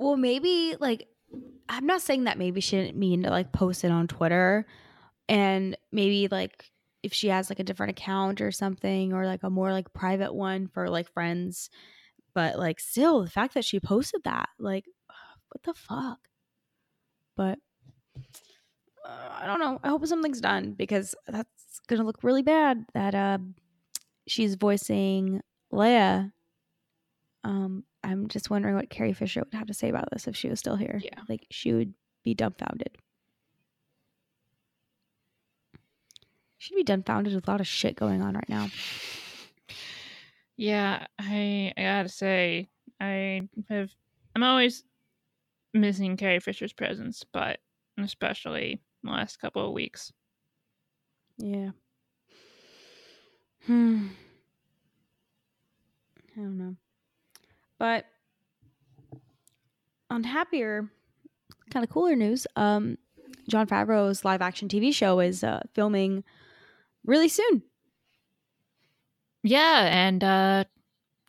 [0.00, 1.08] Well, maybe like
[1.68, 4.66] I'm not saying that maybe she didn't mean to like post it on Twitter
[5.28, 6.70] and maybe like
[7.02, 10.34] if she has like a different account or something or like a more like private
[10.34, 11.70] one for like friends.
[12.34, 14.84] But like still the fact that she posted that like
[15.48, 16.18] what the fuck?
[17.36, 17.58] But
[19.04, 19.80] uh, I don't know.
[19.82, 23.38] I hope something's done because that's to look really bad that uh
[24.26, 25.40] she's voicing
[25.72, 26.32] Leia
[27.42, 30.48] um I'm just wondering what Carrie Fisher would have to say about this if she
[30.48, 31.00] was still here.
[31.02, 31.20] Yeah.
[31.28, 32.96] Like she would be dumbfounded.
[36.58, 38.68] She'd be dumbfounded with a lot of shit going on right now.
[40.56, 42.68] yeah i i gotta say
[43.00, 43.90] i have
[44.36, 44.84] i'm always
[45.72, 47.60] missing carrie fisher's presence but
[47.96, 50.12] especially the last couple of weeks
[51.38, 51.70] Yeah.
[53.66, 54.08] Hmm.
[56.36, 56.76] I don't know.
[57.80, 58.04] But
[60.10, 60.90] on happier,
[61.70, 62.98] kind of cooler news, um,
[63.48, 66.22] Jon Favreau's live action TV show is uh, filming
[67.06, 67.62] really soon.
[69.42, 70.64] Yeah, and uh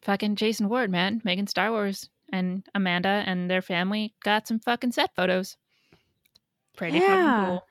[0.01, 4.91] fucking Jason Ward, man, making Star Wars and Amanda and their family got some fucking
[4.91, 5.55] set photos.
[6.75, 7.07] Pretty Yeah.
[7.07, 7.67] fucking cool.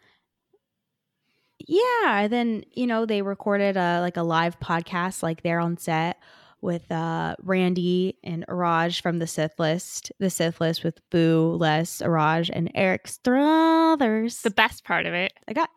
[1.69, 5.77] Yeah, and then you know they recorded a like a live podcast like there on
[5.77, 6.19] set
[6.63, 12.03] with uh Randy and Araj from the Sith List, the Sith List with Boo, Les,
[12.03, 14.43] Araj, and Eric Struthers.
[14.43, 15.33] The best part of it.
[15.49, 15.71] I got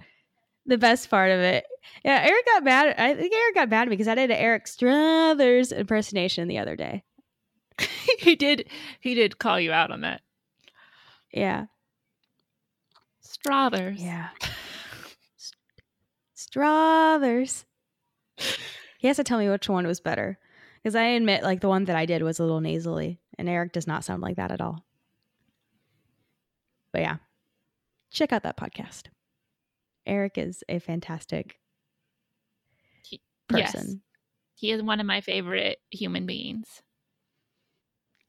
[0.66, 1.66] the best part of it.
[2.04, 2.96] Yeah, Eric got mad.
[2.98, 6.60] I think Eric got mad at me because I did an Eric Struthers impersonation the
[6.60, 7.04] other day.
[8.20, 8.68] he did
[9.00, 10.22] he did call you out on that.
[11.32, 11.66] Yeah,
[13.22, 14.00] Strathers.
[14.00, 14.30] yeah.
[16.36, 17.66] Struthers.
[19.00, 20.38] He has to tell me which one was better
[20.84, 23.72] because I admit, like the one that I did was a little nasally, and Eric
[23.72, 24.84] does not sound like that at all.
[26.92, 27.18] But yeah,
[28.12, 29.04] check out that podcast.
[30.06, 31.58] Eric is a fantastic
[33.04, 33.88] He- person.
[33.88, 33.96] Yes.
[34.56, 36.82] He is one of my favorite human beings.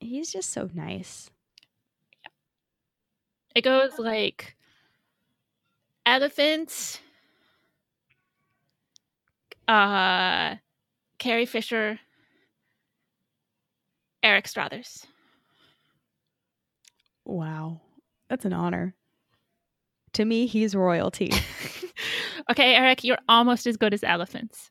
[0.00, 1.30] He's just so nice.
[3.54, 4.56] It goes like
[6.04, 6.98] elephants,
[9.68, 10.56] uh,
[11.18, 12.00] Carrie Fisher,
[14.24, 15.06] Eric Strathers.
[17.26, 17.82] Wow.
[18.28, 18.94] That's an honor.
[20.14, 21.32] To me, he's royalty.
[22.50, 24.70] okay, Eric, you're almost as good as elephants.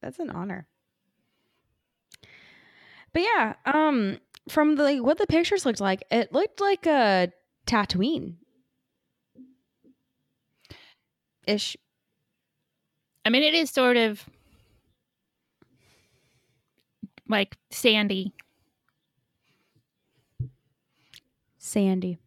[0.00, 0.66] That's an honor.
[3.12, 7.30] But yeah, um from the like, what the pictures looked like, it looked like a
[7.66, 8.36] Tatooine.
[11.46, 11.76] Ish.
[13.26, 14.24] I mean, it is sort of
[17.30, 18.34] like sandy.
[21.58, 22.18] Sandy.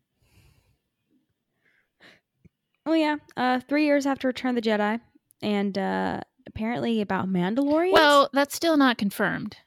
[2.86, 5.00] Oh yeah, uh, three years after Return of the Jedi,
[5.42, 7.94] and uh, apparently about Mandalorian.
[7.94, 9.58] Well, that's still not confirmed.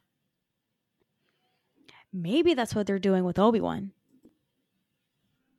[2.12, 3.92] maybe that's what they're doing with Obi Wan.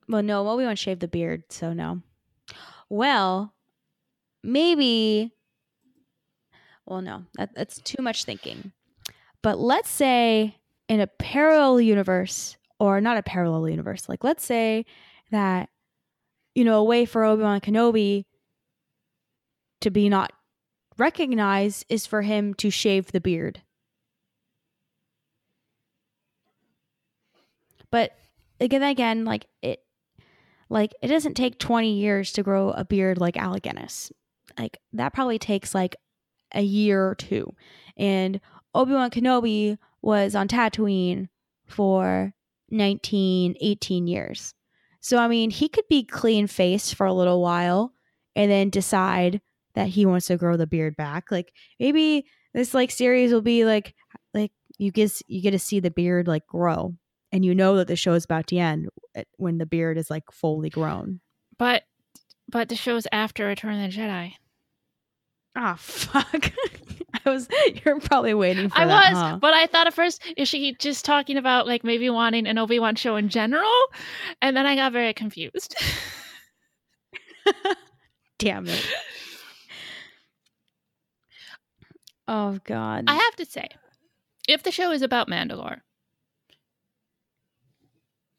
[0.08, 2.02] Well, no, Obi Wan shaved the beard, so no.
[2.90, 3.54] Well,
[4.44, 5.34] maybe.
[6.86, 8.72] Well, no, that, that's too much thinking.
[9.44, 10.58] But let's say
[10.90, 14.86] in a parallel universe, or not a parallel universe, like let's say
[15.32, 15.70] that,
[16.56, 18.26] you know, a way for Obi Wan Kenobi
[19.82, 20.34] to be not
[20.98, 23.62] recognized is for him to shave the beard.
[27.92, 28.12] But
[28.60, 29.82] again, again, like it,
[30.70, 34.12] like it doesn't take twenty years to grow a beard like Alec Guinness.
[34.60, 35.96] Like that probably takes like
[36.54, 37.54] a year or two.
[37.96, 38.42] And
[38.78, 41.30] Obi Wan Kenobi was on Tatooine
[41.66, 42.32] for
[42.70, 44.54] 19, 18 years.
[45.02, 47.92] So I mean, he could be clean faced for a little while
[48.36, 49.42] and then decide
[49.74, 51.32] that he wants to grow the beard back.
[51.32, 53.96] Like maybe this like series will be like
[54.36, 56.94] like you get you get to see the beard like grow
[57.32, 58.90] and you know that the show is about to end
[59.38, 61.20] when the beard is like fully grown.
[61.58, 61.84] But
[62.48, 64.34] but the show's after Return of the Jedi.
[65.56, 66.52] Ah, fuck.
[67.28, 67.48] Was
[67.86, 68.84] you're probably waiting for that.
[68.84, 69.38] I that, was, huh?
[69.42, 72.80] but I thought at first is she just talking about like maybe wanting an Obi
[72.80, 73.72] Wan show in general,
[74.42, 75.76] and then I got very confused.
[78.40, 78.88] Damn it.
[82.28, 83.06] Oh god.
[83.08, 83.68] I have to say,
[84.48, 85.82] if the show is about Mandalore,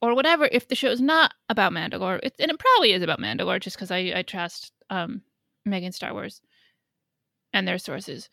[0.01, 3.21] or whatever, if the show is not about Mandalore, it, and it probably is about
[3.21, 5.23] Mandalore, just because I, I trust um,
[5.65, 6.41] Making Star Wars
[7.53, 8.29] and their sources.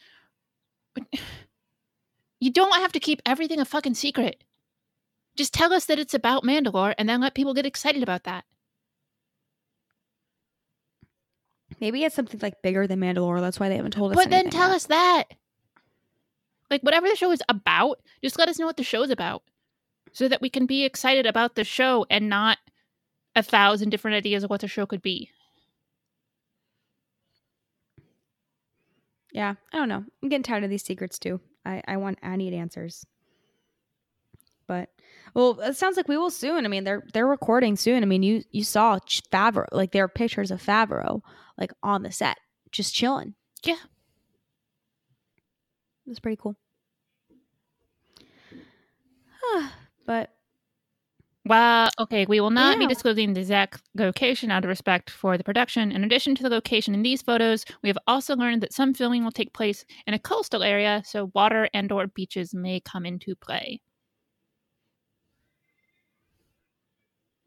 [2.40, 4.44] You don't have to keep everything a fucking secret.
[5.36, 8.46] Just tell us that it's about Mandalore, and then let people get excited about that.
[11.82, 13.42] Maybe it's something like bigger than Mandalore.
[13.42, 14.16] That's why they haven't told us.
[14.16, 14.76] But then tell yet.
[14.76, 15.24] us that.
[16.70, 19.44] Like whatever the show is about, just let us know what the show is about.
[20.14, 22.58] So that we can be excited about the show and not
[23.36, 25.30] a thousand different ideas of what the show could be.
[29.36, 30.02] Yeah, I don't know.
[30.24, 31.42] I'm getting tired of these secrets too.
[31.66, 33.06] I I want I need answers.
[34.66, 34.90] But
[35.34, 36.66] well, it sounds like we will soon.
[36.66, 38.02] I mean, they're they're recording soon.
[38.02, 38.98] I mean, you you saw
[39.34, 41.20] Favreau, like there are pictures of Favreau
[41.58, 42.38] like on the set,
[42.72, 43.34] just chilling.
[43.62, 43.74] Yeah.
[46.06, 46.56] it was pretty cool.
[50.06, 50.34] but
[51.48, 55.44] Well, okay, we will not be disclosing the exact location out of respect for the
[55.44, 55.92] production.
[55.92, 59.24] In addition to the location in these photos, we have also learned that some filming
[59.24, 63.36] will take place in a coastal area, so water and or beaches may come into
[63.36, 63.80] play.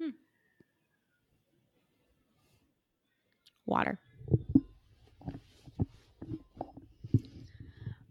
[0.01, 0.11] Hmm.
[3.67, 4.01] Water.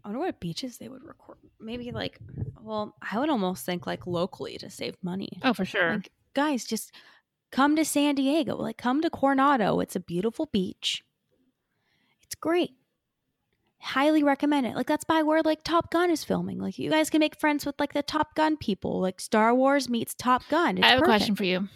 [0.04, 1.38] I wonder what beaches they would record.
[1.60, 2.18] Maybe like,
[2.60, 5.30] well, I would almost think like locally to save money.
[5.42, 5.94] Oh, for sure.
[5.94, 6.92] Like, guys, just
[7.50, 8.56] come to San Diego.
[8.56, 9.80] Like, come to Coronado.
[9.80, 11.02] It's a beautiful beach.
[12.22, 12.70] It's great.
[13.80, 14.76] Highly recommend it.
[14.76, 16.58] Like, that's by where like Top Gun is filming.
[16.60, 19.00] Like, you guys can make friends with like the Top Gun people.
[19.00, 20.78] Like, Star Wars meets Top Gun.
[20.78, 21.08] It's I have perfect.
[21.08, 21.68] a question for you.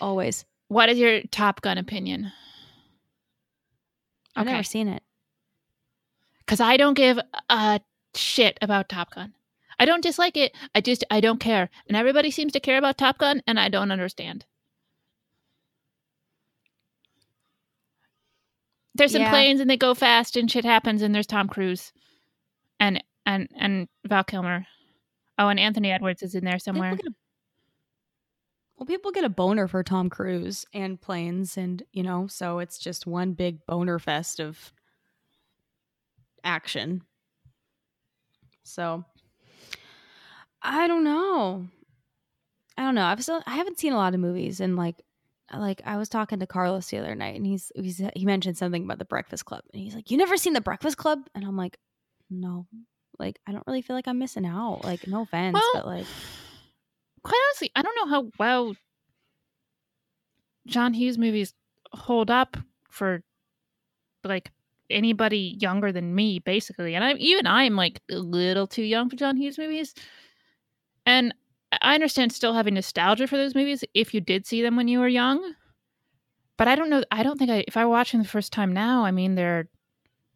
[0.00, 0.44] Always.
[0.68, 2.32] What is your Top Gun opinion?
[4.34, 5.02] I've never seen it.
[6.40, 7.18] because I don't give
[7.50, 7.80] a
[8.14, 9.34] shit about Top Gun.
[9.78, 10.54] I don't dislike it.
[10.74, 13.68] I just I don't care, and everybody seems to care about Top Gun, and I
[13.68, 14.44] don't understand.
[18.94, 19.30] There's some Yeah.
[19.30, 21.92] planes and they go fast and shit happens, and there's Tom Cruise,
[22.78, 24.66] and and and Val Kilmer.
[25.38, 26.94] Oh, and Anthony Edwards is in there somewhere.
[26.94, 27.14] People a,
[28.76, 32.78] well, people get a boner for Tom Cruise and planes, and you know, so it's
[32.78, 34.72] just one big boner fest of
[36.44, 37.02] action.
[38.64, 39.04] So,
[40.62, 41.66] I don't know.
[42.76, 43.04] I don't know.
[43.04, 45.02] I've still I haven't seen a lot of movies and like
[45.54, 48.84] like I was talking to Carlos the other night and he's he's he mentioned something
[48.84, 51.56] about the Breakfast Club and he's like, "You never seen the Breakfast Club?" And I'm
[51.56, 51.78] like,
[52.30, 52.66] "No."
[53.18, 54.84] Like I don't really feel like I'm missing out.
[54.84, 56.06] Like no offense, Well, but like
[57.22, 58.74] Quite honestly, I don't know how well
[60.66, 61.54] John Hughes movies
[61.92, 62.56] hold up
[62.90, 63.22] for
[64.24, 64.50] like
[64.92, 66.94] anybody younger than me, basically.
[66.94, 69.94] And I'm even I'm like a little too young for John Hughes movies.
[71.06, 71.34] And
[71.80, 75.00] I understand still having nostalgia for those movies if you did see them when you
[75.00, 75.54] were young.
[76.58, 77.02] But I don't know.
[77.10, 79.68] I don't think I, if I watch them the first time now, I mean, they're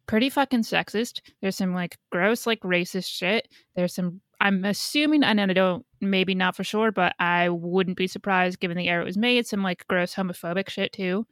[0.07, 1.21] pretty fucking sexist.
[1.41, 3.47] There's some like gross, like racist shit.
[3.75, 8.07] There's some, I'm assuming, and I don't, maybe not for sure, but I wouldn't be
[8.07, 11.27] surprised given the era it was made, some like gross homophobic shit too.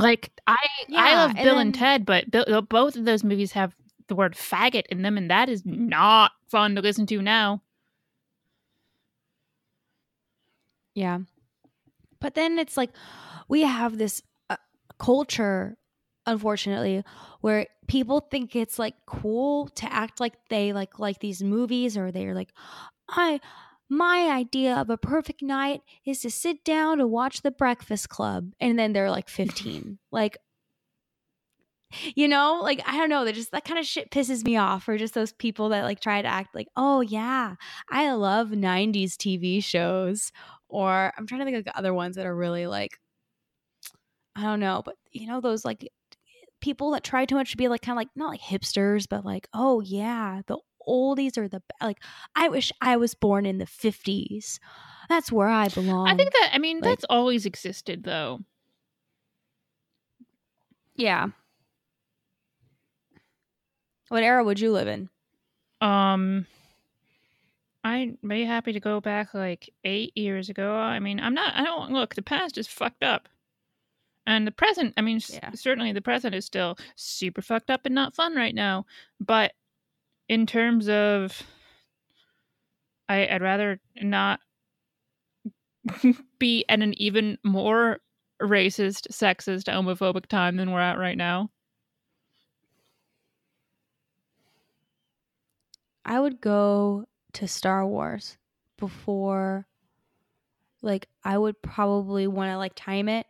[0.00, 0.56] Like, I,
[0.94, 3.74] I love and Bill and Ted, but Bill, both of those movies have
[4.08, 7.62] the word faggot in them, and that is not fun to listen to now.
[10.94, 11.20] Yeah.
[12.20, 12.90] But then it's like
[13.48, 14.56] we have this uh,
[14.98, 15.76] culture,
[16.26, 17.04] unfortunately,
[17.40, 22.10] where people think it's like cool to act like they like like these movies or
[22.12, 22.52] they're like,
[23.08, 23.40] I
[23.90, 28.52] my idea of a perfect night is to sit down to watch The Breakfast Club,
[28.60, 30.38] and then they're like fifteen, like.
[32.14, 34.88] You know, like I don't know, that just that kind of shit pisses me off.
[34.88, 37.56] Or just those people that like try to act like, oh yeah,
[37.90, 40.30] I love '90s TV shows
[40.70, 42.98] or I'm trying to think of other ones that are really like
[44.36, 45.88] I don't know, but you know those like
[46.60, 49.24] people that try too much to be like kind of like not like hipsters, but
[49.24, 51.98] like oh yeah, the oldies are the like
[52.34, 54.58] I wish I was born in the 50s.
[55.08, 56.06] That's where I belong.
[56.08, 58.40] I think that, I mean, like- that's always existed though.
[60.96, 61.28] yeah.
[64.08, 65.08] What era would you live in?
[65.80, 66.46] Um,
[67.84, 70.74] I'd be happy to go back like eight years ago.
[70.74, 71.54] I mean, I'm not.
[71.54, 72.14] I don't look.
[72.14, 73.28] The past is fucked up,
[74.26, 74.94] and the present.
[74.96, 75.52] I mean, Yeah.
[75.54, 78.84] certainly the present is still super fucked up and not fun right now.
[79.20, 79.52] But
[80.30, 81.42] in terms of,
[83.08, 84.38] I, I'd rather not
[86.38, 87.98] be at an even more
[88.40, 91.50] racist, sexist, homophobic time than we're at right now.
[96.04, 98.38] I would go to Star Wars
[98.78, 99.66] before
[100.80, 103.26] like I would probably want to like time it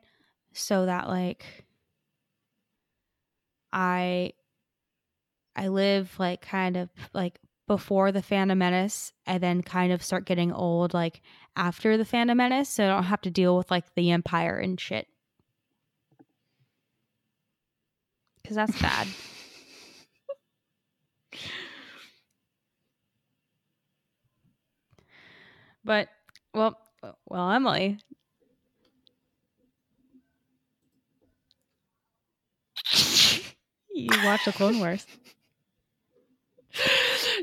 [0.53, 1.65] so that like
[3.73, 4.35] I
[5.61, 7.39] I live like kind of like
[7.69, 11.21] before the Phantom Menace and then kind of start getting old like
[11.55, 14.81] after the Phantom Menace so I don't have to deal with like the Empire and
[14.81, 15.07] shit.
[18.47, 19.07] Cuz that's bad.
[25.83, 26.09] But
[26.53, 26.79] well,
[27.27, 27.99] well, Emily.
[33.91, 35.07] you watch the Clone Wars.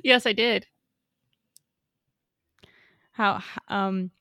[0.04, 0.66] Yes, I did.
[3.12, 4.12] How um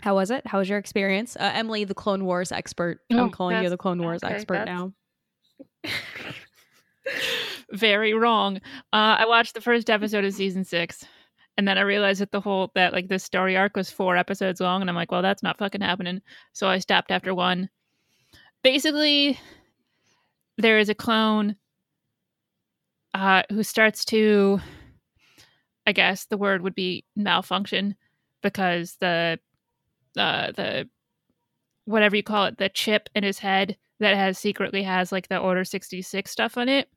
[0.00, 0.46] how was it?
[0.46, 1.36] How was your experience?
[1.36, 3.00] Uh, Emily, the Clone Wars expert.
[3.12, 4.92] Oh, I'm calling you the Clone Wars okay, expert that's- now.
[7.72, 8.56] Very wrong.
[8.92, 11.04] Uh, I watched the first episode of season six,
[11.56, 14.60] and then I realized that the whole that like the story arc was four episodes
[14.60, 16.20] long, and I'm like, well, that's not fucking happening.
[16.52, 17.68] So I stopped after one.
[18.62, 19.38] Basically,
[20.58, 21.56] there is a clone
[23.14, 24.60] uh, who starts to,
[25.86, 27.96] I guess the word would be malfunction,
[28.42, 29.38] because the
[30.16, 30.88] uh, the
[31.84, 35.38] whatever you call it, the chip in his head that has secretly has like the
[35.38, 36.88] Order 66 stuff on it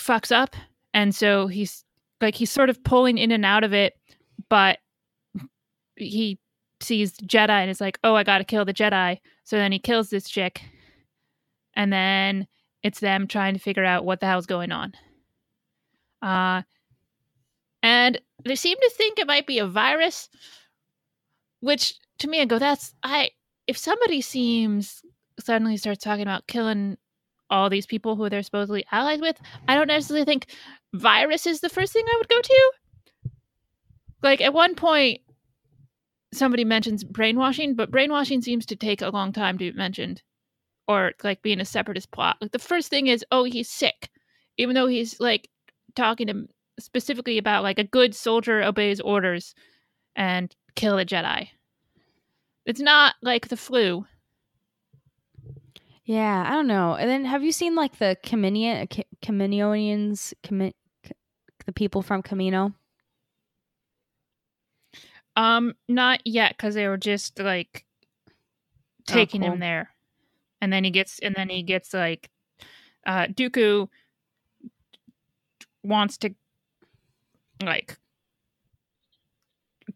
[0.00, 0.56] fucks up.
[0.94, 1.84] And so he's
[2.20, 3.94] like, he's sort of pulling in and out of it,
[4.48, 4.78] but
[5.96, 6.38] he
[6.80, 9.18] sees Jedi and is like, oh, I gotta kill the Jedi.
[9.44, 10.62] So then he kills this chick.
[11.74, 12.46] And then
[12.82, 14.94] it's them trying to figure out what the hell's going on.
[16.22, 16.62] Uh,
[17.82, 20.28] and they seem to think it might be a virus,
[21.60, 23.30] which to me, I go, that's, I,
[23.66, 25.02] if somebody seems
[25.38, 26.98] suddenly starts talking about killing
[27.48, 30.46] all these people who they're supposedly allied with, I don't necessarily think
[30.94, 32.72] virus is the first thing I would go to.
[34.22, 35.20] Like at one point,
[36.32, 40.22] somebody mentions brainwashing, but brainwashing seems to take a long time to be mentioned,
[40.86, 42.36] or like being a separatist plot.
[42.40, 44.10] Like the first thing is, oh, he's sick,
[44.58, 45.48] even though he's like
[45.96, 46.46] talking to
[46.80, 49.54] specifically about like a good soldier obeys orders
[50.16, 51.48] and kill a Jedi.
[52.66, 54.06] It's not like the flu.
[56.04, 56.94] Yeah, I don't know.
[56.94, 60.74] And then have you seen like the Kaminian Kaminionians Kami-
[61.66, 62.74] the people from Kamino?
[65.36, 67.84] Um, not yet, because they were just like
[69.06, 69.52] taking cool.
[69.52, 69.90] him there,
[70.60, 72.28] and then he gets, and then he gets like,
[73.06, 73.88] uh, Dooku
[75.82, 76.34] wants to
[77.62, 77.98] like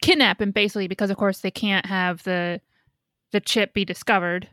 [0.03, 2.61] kidnap him basically because of course they can't have the
[3.33, 4.49] the chip be discovered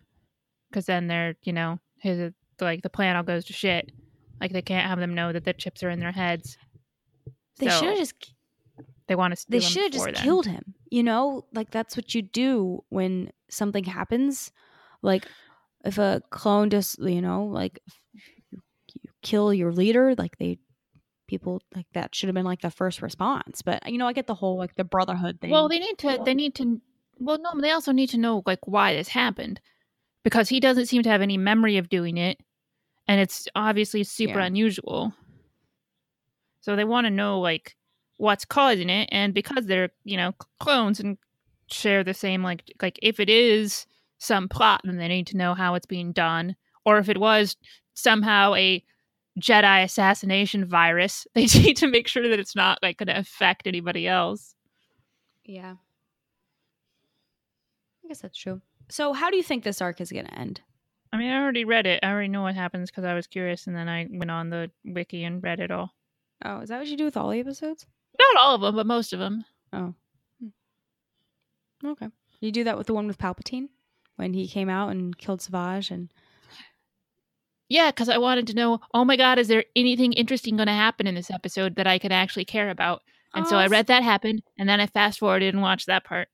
[0.70, 3.92] because then they're you know his like the plan all goes to shit
[4.40, 6.58] like they can't have them know that the chips are in their heads
[7.60, 8.34] They So, should have just
[9.08, 10.74] they want to they should have just killed him.
[10.90, 14.52] You know, like that's what you do when something happens.
[15.02, 15.26] Like
[15.84, 17.80] if a clone just, you know, like
[18.52, 20.60] you kill your leader, like they
[21.32, 23.62] people like that should have been like the first response.
[23.64, 25.50] But you know, I get the whole like the brotherhood thing.
[25.50, 26.80] well they need to they need to
[27.20, 29.60] well no they also need to know like why this happened
[30.24, 32.38] because he doesn't seem to have any memory of doing it
[33.08, 34.46] and it's obviously super Yeah.
[34.46, 35.14] unusual
[36.62, 37.76] so they want to know like
[38.18, 41.18] what's causing it and because they're you know clones and
[41.68, 43.86] share the same like like if it is
[44.20, 46.56] some plot then they need to know how it's being done
[46.86, 47.56] or if it was
[47.94, 48.84] somehow a
[49.40, 53.66] jedi assassination virus they need to make sure that it's not like going to affect
[53.66, 54.56] anybody else
[55.46, 55.76] yeah.
[58.04, 58.62] I guess that's true.
[58.90, 60.62] So how do you think this arc is going to end?
[61.14, 62.00] I mean, I already read it.
[62.04, 64.72] I already know what happens because I was curious, and then I went on the
[64.86, 65.94] wiki and read it all.
[66.46, 67.86] Oh, is that what you do with all the episodes?
[68.18, 69.44] Not all of them, but most of them.
[69.74, 69.94] Oh.
[70.42, 71.88] Hmm.
[71.90, 72.08] Okay.
[72.40, 73.68] You do that with the one with Palpatine
[74.16, 76.12] when he came out and killed Savage and
[77.72, 78.82] Yeah, because I wanted to know.
[78.94, 82.00] Oh my God, is there anything interesting going to happen in this episode that I
[82.00, 83.02] could actually care about?
[83.34, 86.28] And so I read that happen, and then I fast forwarded and watched that part.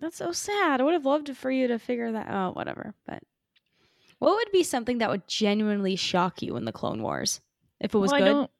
[0.00, 0.82] That's so sad.
[0.82, 2.56] I would have loved for you to figure that out.
[2.56, 2.92] Whatever.
[3.06, 3.22] But
[4.18, 7.40] what would be something that would genuinely shock you in the Clone Wars
[7.80, 8.28] if it was Well, good?
[8.28, 8.50] I don't.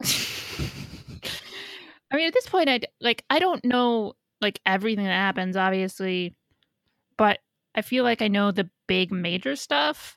[2.12, 6.36] I mean, at this point, I like I don't know like everything that happens, obviously,
[7.18, 7.40] but
[7.74, 10.16] I feel like I know the big major stuff.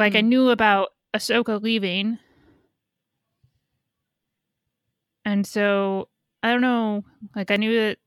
[0.00, 0.28] Like I Hmm.
[0.30, 2.18] knew about Ahsoka leaving,
[5.26, 6.08] and so
[6.42, 7.04] I don't know.
[7.36, 7.98] Like I knew that,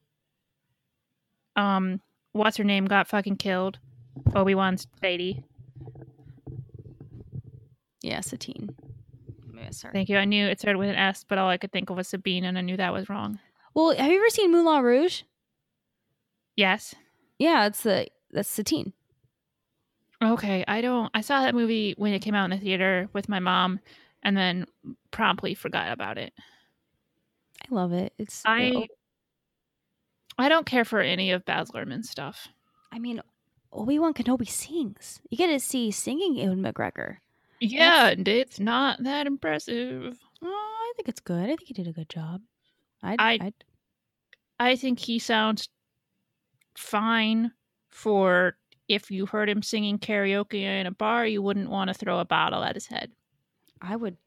[1.55, 3.77] um, what's her name got fucking killed,
[4.35, 5.43] Obi Wan's lady.
[8.01, 8.75] Yeah, Satine.
[9.71, 9.93] Sorry.
[9.93, 10.17] Thank you.
[10.17, 12.43] I knew it started with an S, but all I could think of was Sabine,
[12.43, 13.39] and I knew that was wrong.
[13.73, 15.23] Well, have you ever seen Moulin Rouge?
[16.55, 16.93] Yes.
[17.39, 18.93] Yeah, it's the that's Satine.
[20.23, 21.11] Okay, I don't.
[21.13, 23.79] I saw that movie when it came out in the theater with my mom,
[24.21, 24.65] and then
[25.11, 26.33] promptly forgot about it.
[27.61, 28.13] I love it.
[28.17, 28.87] It's I
[30.37, 32.47] I don't care for any of Baz Luhrmann's stuff.
[32.91, 33.21] I mean,
[33.71, 35.19] Obi Wan Kenobi sings.
[35.29, 37.17] You get to see singing Ewan McGregor.
[37.59, 40.17] Yeah, and it's not that impressive.
[40.41, 41.43] Oh, I think it's good.
[41.43, 42.41] I think he did a good job.
[43.01, 43.53] I'd, I- I'd
[44.59, 45.67] I think he sounds
[46.77, 47.51] fine
[47.89, 48.55] for
[48.93, 52.25] if you heard him singing karaoke in a bar, you wouldn't want to throw a
[52.25, 53.11] bottle at his head.
[53.81, 54.17] I would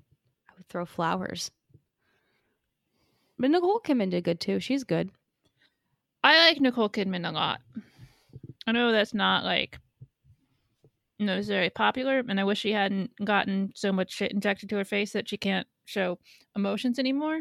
[0.49, 1.51] I would throw flowers.
[3.39, 4.61] But Nicole Kidman did good too.
[4.61, 5.11] She's good.
[6.25, 7.61] I like Nicole Kidman a lot.
[8.67, 9.79] I know that's not like
[11.19, 15.13] necessarily popular, and I wish she hadn't gotten so much shit injected to her face
[15.13, 16.19] that she can't show
[16.55, 17.41] emotions anymore.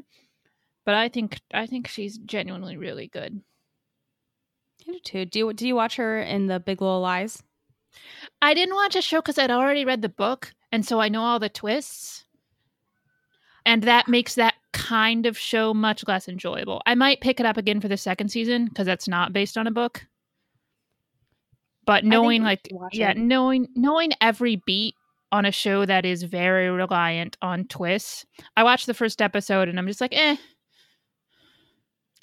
[0.86, 3.42] But I think I think she's genuinely really good.
[4.88, 5.26] I do too.
[5.26, 7.42] Do you do you watch her in the Big Little Lies?
[8.42, 11.22] I didn't watch a show because I'd already read the book, and so I know
[11.22, 12.26] all the twists,
[13.66, 16.82] and that makes that kind of show much less enjoyable.
[16.86, 19.68] I might pick it up again for the second season because that's not based on
[19.68, 20.06] a book.
[21.86, 23.18] But knowing like yeah, it.
[23.18, 24.96] knowing knowing every beat
[25.32, 28.26] on a show that is very reliant on twists.
[28.56, 30.36] I watched the first episode and I'm just like, eh.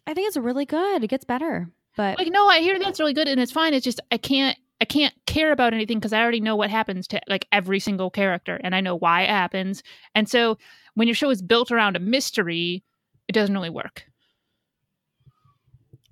[0.06, 1.04] I think it's really good.
[1.04, 1.70] It gets better.
[1.96, 3.74] But Like, no, I hear that's really good and it's fine.
[3.74, 7.06] It's just I can't I can't care about anything because I already know what happens
[7.08, 9.82] to like every single character and I know why it happens.
[10.14, 10.58] And so
[10.94, 12.82] when your show is built around a mystery,
[13.28, 14.04] it doesn't really work.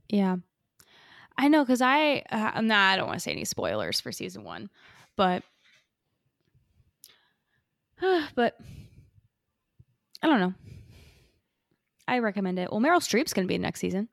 [0.09, 0.37] yeah.
[1.39, 4.45] I know cuz I uh, nah, I don't want to say any spoilers for season
[4.45, 4.69] 1.
[5.17, 5.43] But
[8.35, 8.59] but
[10.23, 10.55] I don't know.
[12.07, 12.71] I recommend it.
[12.71, 14.09] Well, Meryl Streep's going to be in next season.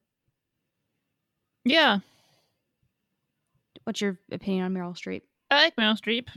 [1.67, 1.99] Yeah.
[3.83, 5.21] What's your opinion on Meryl Streep?
[5.51, 6.27] I like Meryl Streep.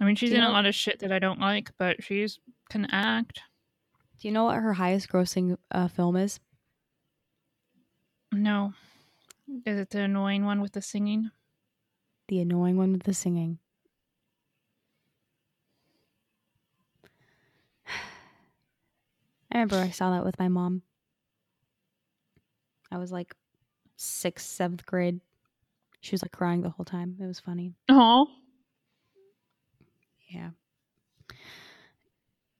[0.00, 2.86] I mean, she's in a lot of shit that I don't like, but she's can
[2.86, 3.40] act.
[4.20, 6.40] Do you know what her highest grossing uh, film is?
[8.32, 8.74] No.
[9.64, 11.30] Is it the annoying one with the singing?
[12.28, 13.58] The annoying one with the singing.
[19.52, 20.82] I remember I saw that with my mom.
[22.94, 23.34] I was like
[23.96, 25.20] sixth, seventh grade.
[26.00, 27.16] She was like crying the whole time.
[27.20, 27.72] It was funny.
[27.88, 28.28] Oh,
[30.28, 30.50] Yeah.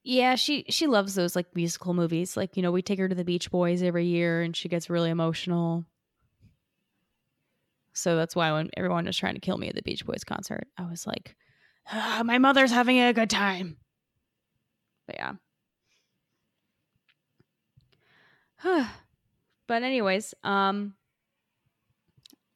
[0.03, 2.37] Yeah, she she loves those like musical movies.
[2.37, 4.91] Like, you know, we take her to the Beach Boys every year and she gets
[4.91, 5.85] really emotional.
[7.95, 10.67] So that's why when everyone was trying to kill me at the Beach Boys concert,
[10.77, 11.37] I was like,
[11.91, 13.77] ah, my mother's having a good time.
[15.07, 15.17] But
[18.65, 18.89] yeah.
[19.67, 20.95] but anyways, um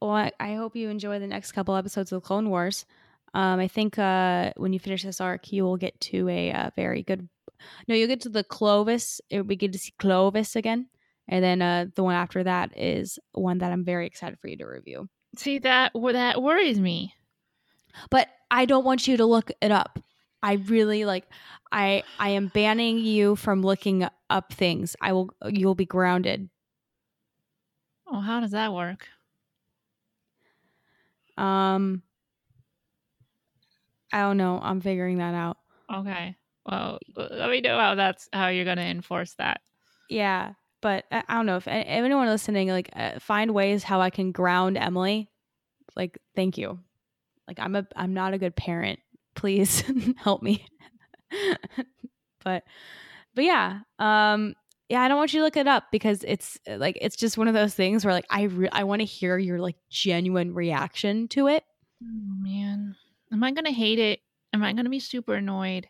[0.00, 2.86] well, I, I hope you enjoy the next couple episodes of the Clone Wars.
[3.34, 6.70] Um, I think uh, when you finish this arc, you will get to a, uh
[6.76, 7.28] very good.
[7.88, 9.20] No, you'll get to the Clovis.
[9.28, 10.86] It would be good to see Clovis again,
[11.26, 14.56] and then uh, the one after that is one that I'm very excited for you
[14.58, 15.08] to review.
[15.36, 17.14] see that that worries me.
[18.10, 19.98] But I don't want you to look it up.
[20.42, 21.24] I really like.
[21.72, 24.94] I I am banning you from looking up things.
[25.00, 25.30] I will.
[25.44, 26.48] You will be grounded.
[28.10, 29.06] Oh, how does that work?
[31.36, 32.02] Um.
[34.12, 34.58] I don't know.
[34.62, 35.58] I'm figuring that out.
[35.92, 36.34] Okay.
[36.66, 39.60] Well, let me know how that's how you're gonna enforce that.
[40.08, 44.00] Yeah, but I, I don't know if, if anyone listening like uh, find ways how
[44.00, 45.28] I can ground Emily.
[45.96, 46.78] Like, thank you.
[47.46, 49.00] Like, I'm a I'm not a good parent.
[49.34, 49.82] Please
[50.16, 50.66] help me.
[52.44, 52.64] but
[53.34, 54.54] but yeah, um,
[54.88, 55.02] yeah.
[55.02, 57.48] I don't want you to look it up because it's uh, like it's just one
[57.48, 61.28] of those things where like I re- I want to hear your like genuine reaction
[61.28, 61.64] to it.
[62.02, 62.06] Oh,
[62.42, 62.96] man,
[63.32, 64.20] am I gonna hate it?
[64.52, 65.88] Am I gonna be super annoyed?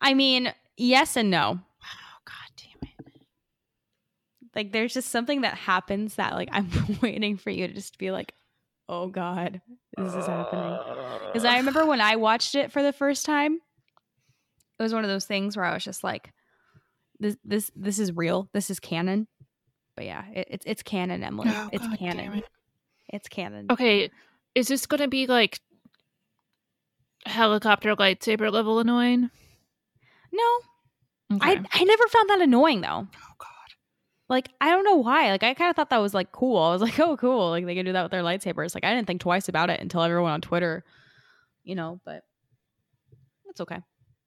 [0.00, 1.60] I mean, yes and no.
[1.60, 3.12] Oh God damn it!
[4.54, 6.68] Like, there's just something that happens that like I'm
[7.00, 8.34] waiting for you to just be like,
[8.88, 9.60] oh god,
[9.96, 10.78] this is happening.
[11.26, 13.58] Because I remember when I watched it for the first time,
[14.78, 16.32] it was one of those things where I was just like,
[17.22, 18.48] "This, this, this is real.
[18.52, 19.26] This is canon."
[19.96, 21.50] But yeah, it, it's it's canon, Emily.
[21.52, 22.32] Oh, it's God canon.
[22.38, 22.44] it.
[23.08, 23.66] It's canon.
[23.70, 24.10] Okay,
[24.54, 25.60] is this gonna be like
[27.26, 29.30] helicopter lightsaber level annoying?
[30.32, 31.50] No, Okay.
[31.50, 33.06] I I never found that annoying though.
[33.14, 33.48] oh God.
[34.28, 35.30] Like I don't know why.
[35.30, 36.58] Like I kind of thought that was like cool.
[36.58, 37.50] I was like, oh, cool.
[37.50, 38.74] Like they can do that with their lightsabers.
[38.74, 40.84] Like I didn't think twice about it until everyone on Twitter,
[41.64, 42.00] you know.
[42.04, 42.22] But
[43.46, 43.80] it's okay.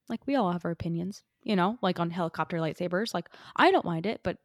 [0.08, 1.78] Like we all have our opinions, you know.
[1.82, 3.14] Like on helicopter lightsabers.
[3.14, 4.38] Like I don't mind it, but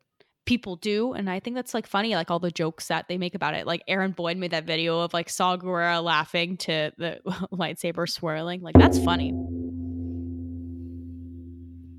[0.46, 2.16] people do, and I think that's like funny.
[2.16, 3.68] Like all the jokes that they make about it.
[3.68, 7.20] Like Aaron Boyd made that video of like Saw Gerrera laughing to the
[7.54, 8.62] lightsaber swirling.
[8.62, 9.34] Like that's funny.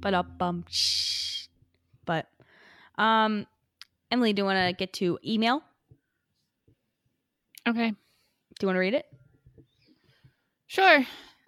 [0.01, 1.47] But up um, shh.
[2.05, 2.27] but
[2.97, 3.47] um.
[4.13, 5.63] Emily, do you want to get to email?
[7.67, 7.89] Okay.
[7.89, 7.97] Do
[8.61, 9.07] you want to read it?
[10.67, 11.07] Sure.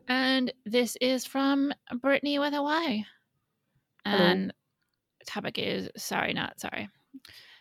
[0.08, 3.04] And this is from Brittany with a Y.
[4.04, 4.52] And
[5.18, 6.88] the topic is sorry, not sorry.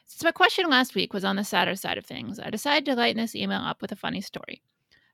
[0.06, 2.96] Since my question last week was on the sadder side of things, I decided to
[2.96, 4.62] lighten this email up with a funny story.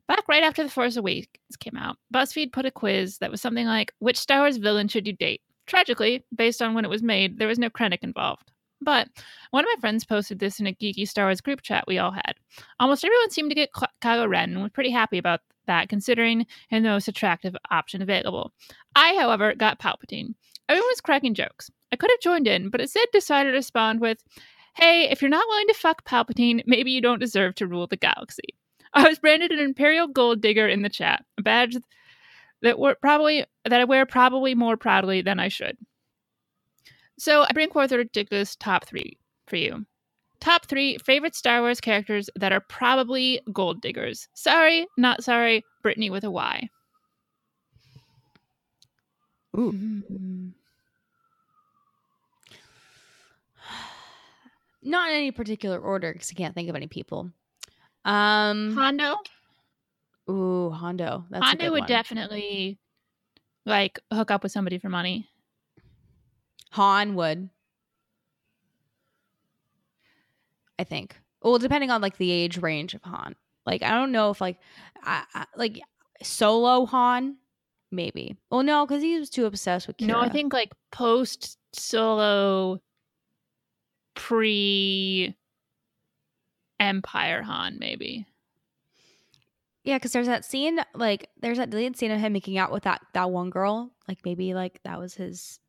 [0.08, 3.68] Back right after The Force Awakens came out, BuzzFeed put a quiz that was something
[3.68, 5.42] like, Which Star Wars villain should you date?
[5.68, 8.52] Tragically, based on when it was made, there was no Krennic involved.
[8.82, 9.08] But
[9.52, 12.12] one of my friends posted this in a geeky Star Wars group chat we all
[12.12, 12.34] had.
[12.80, 16.46] Almost everyone seemed to get Ky- Kylo Ren and was pretty happy about that, considering
[16.70, 18.52] him the most attractive option available.
[18.96, 20.36] I, however, got Palpatine.
[20.68, 21.72] Everyone was cracking jokes.
[21.92, 24.24] I could have joined in, but instead decided to respond with,
[24.76, 27.98] Hey, if you're not willing to fuck Palpatine, maybe you don't deserve to rule the
[27.98, 28.56] galaxy.
[28.94, 31.78] I was branded an Imperial Gold Digger in the chat, a badge
[32.62, 35.78] that were probably that I wear probably more proudly than I should.
[37.18, 39.18] So I bring forth a ridiculous top three
[39.48, 39.86] for you.
[40.40, 44.28] Top three favorite Star Wars characters that are probably gold diggers.
[44.34, 46.70] Sorry, not sorry, Brittany with a Y.
[49.58, 49.74] Ooh.
[54.82, 57.30] Not in any particular order because I can't think of any people.
[58.06, 58.76] Um.
[58.76, 59.18] Hondo.
[60.30, 61.26] Ooh, Hondo.
[61.30, 61.88] That's a Hondo good would one.
[61.90, 62.80] definitely
[63.66, 65.28] like hook up with somebody for money.
[66.72, 67.50] Han would.
[70.80, 71.20] I think.
[71.44, 73.36] Well, depending on like the age range of Han.
[73.66, 74.58] Like I don't know if like,
[75.04, 75.80] I, I, like
[76.24, 77.38] solo Han,
[77.92, 78.38] maybe.
[78.50, 79.98] Well, no, because he was too obsessed with.
[79.98, 80.08] Qi'ra.
[80.08, 82.80] No, I think like post solo
[84.16, 85.36] pre
[86.80, 88.26] Empire Han, maybe.
[89.84, 92.84] Yeah, because there's that scene, like there's that deleted scene of him making out with
[92.84, 93.92] that that one girl.
[94.08, 95.60] Like maybe like that was his.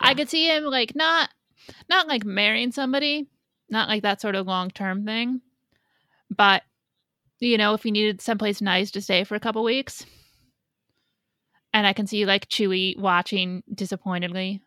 [0.00, 1.30] I could see him like not
[1.88, 3.28] not like marrying somebody,
[3.68, 5.40] not like that sort of long term thing.
[6.30, 6.62] But
[7.38, 10.06] you know, if he needed someplace nice to stay for a couple weeks.
[11.72, 14.62] And I can see like Chewie watching disappointedly.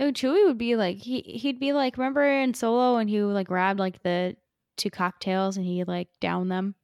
[0.00, 3.20] Oh, no, Chewie would be like he he'd be like remember in Solo and he
[3.22, 4.36] like grabbed like the
[4.76, 6.74] two cocktails and he like down them.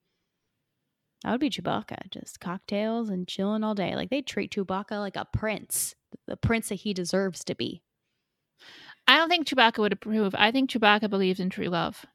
[1.22, 3.94] That would be Chewbacca, just cocktails and chilling all day.
[3.94, 5.94] Like they treat Chewbacca like a prince,
[6.26, 7.82] the prince that he deserves to be.
[9.12, 10.34] I don't think Chewbacca would approve.
[10.38, 12.06] I think Chewbacca believes in true love.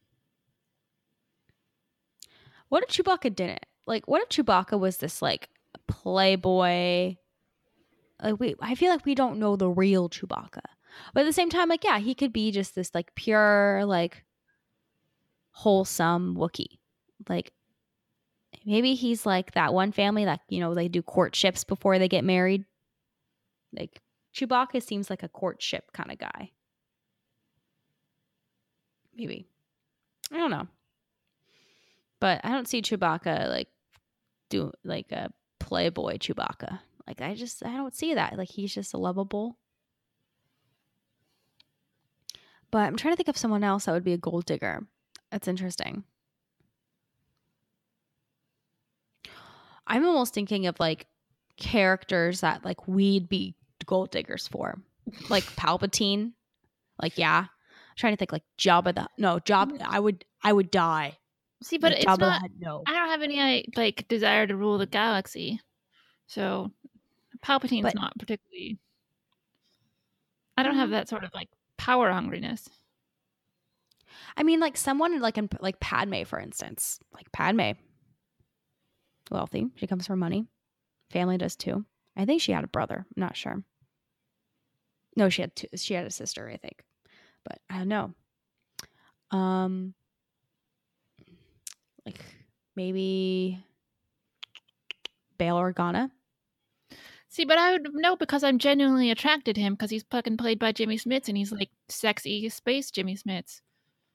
[2.70, 3.64] What if Chewbacca didn't?
[3.86, 5.48] Like, what if Chewbacca was this like
[5.86, 7.14] playboy?
[8.20, 10.62] Like, we I feel like we don't know the real Chewbacca,
[11.14, 14.24] but at the same time, like, yeah, he could be just this like pure, like
[15.52, 16.80] wholesome Wookie.
[17.28, 17.52] Like,
[18.66, 22.24] maybe he's like that one family that you know they do courtships before they get
[22.24, 22.64] married.
[23.72, 24.00] Like,
[24.34, 26.50] Chewbacca seems like a courtship kind of guy.
[29.18, 29.48] Maybe.
[30.32, 30.68] I don't know.
[32.20, 33.68] But I don't see Chewbacca like
[34.48, 36.78] do like a playboy Chewbacca.
[37.06, 38.38] Like I just I don't see that.
[38.38, 39.58] Like he's just a lovable.
[42.70, 44.86] But I'm trying to think of someone else that would be a gold digger.
[45.30, 46.04] That's interesting.
[49.86, 51.06] I'm almost thinking of like
[51.56, 53.54] characters that like we'd be
[53.86, 54.78] gold diggers for.
[55.28, 56.32] Like Palpatine.
[57.00, 57.46] Like yeah.
[57.98, 61.18] Trying to think like Jabba the no, Jabba I would I would die.
[61.62, 62.40] See, but Like, it's Jabba not.
[62.42, 62.82] Hutt, no.
[62.86, 65.60] I don't have any like desire to rule the galaxy,
[66.28, 66.70] so
[67.42, 68.78] Palpatine's But- not particularly.
[70.56, 70.92] I don't have Mm.
[70.92, 72.68] that sort of like power hungriness.
[74.36, 77.72] I mean, like someone like in like Padme, for instance, like Padme,
[79.30, 79.66] wealthy.
[79.76, 80.46] She comes from money.
[81.10, 81.84] Family does too.
[82.16, 83.06] I think she had a brother.
[83.16, 83.62] I'm not sure.
[85.16, 85.66] No, she had two.
[85.76, 86.84] She had a sister, I think,
[87.44, 88.14] but I don't know.
[89.30, 89.94] Um,
[92.06, 92.24] like
[92.76, 93.58] maybe
[95.38, 96.10] Bail Organa.
[97.30, 100.58] See, but I would know because I'm genuinely attracted to him because he's fucking played
[100.58, 103.60] by Jimmy Smits and he's like sexy space Jimmy Smits.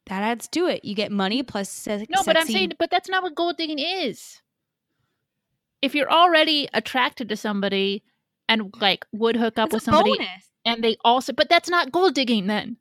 [0.08, 0.84] That adds to it.
[0.84, 3.80] You get money plus se- No, but I'm saying, but that's not what gold digging
[3.80, 4.42] is.
[5.82, 8.04] If you're already attracted to somebody
[8.50, 10.50] and like would hook up That's with somebody, bonus.
[10.66, 12.78] and they also, but that's not gold digging then.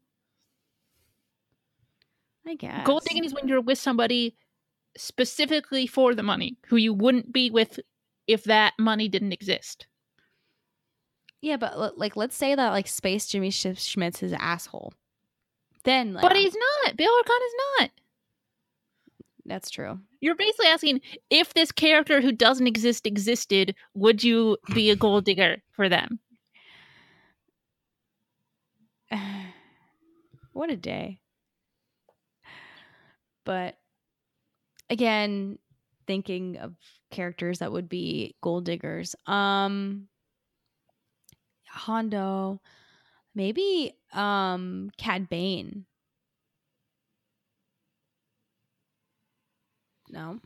[2.46, 4.36] I guess Gold digging is when you're with somebody
[4.96, 7.78] specifically for the money, who you wouldn't be with
[8.26, 9.86] if that money didn't exist.
[11.40, 14.92] Yeah, but l- like, let's say that like Space Jimmy Sch- Schmitz is an asshole.
[15.84, 16.96] Then, like, But uh he's not.
[16.96, 17.90] Bail Organa is not.
[19.46, 19.98] that's true.
[20.20, 25.24] You're basically asking if this character who doesn't exist existed, would you be a gold
[25.24, 26.20] digger for them?
[30.52, 31.18] what a day.
[33.44, 33.76] But
[34.90, 35.58] again,
[36.06, 36.74] thinking of
[37.10, 39.14] characters that would be gold diggers.
[39.26, 40.08] Um
[41.68, 42.60] Hondo,
[43.34, 45.86] maybe um Cad Bane.
[50.10, 50.38] No.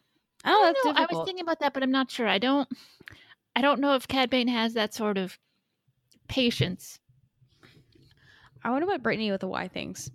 [0.45, 0.67] I don't know.
[0.67, 0.93] That's know.
[0.95, 2.29] I was thinking about that, but I'm not sure.
[2.29, 2.69] I don't.
[3.57, 5.39] I don't know if Cad Bane has that sort of
[6.29, 7.01] patience.
[8.63, 10.11] I wonder what Brittany with the Y thinks.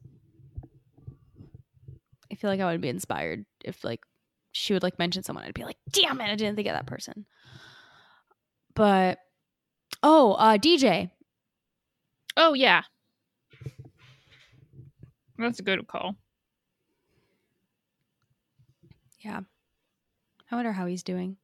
[2.41, 3.99] Feel like I would be inspired if like
[4.51, 5.45] she would like mention someone.
[5.45, 7.27] I'd be like, damn it, I didn't think of that person.
[8.73, 9.19] But
[10.01, 11.11] oh, uh DJ.
[12.35, 12.81] Oh yeah,
[15.37, 16.15] that's a good call.
[19.19, 19.41] Yeah.
[20.49, 21.37] I wonder how he's doing.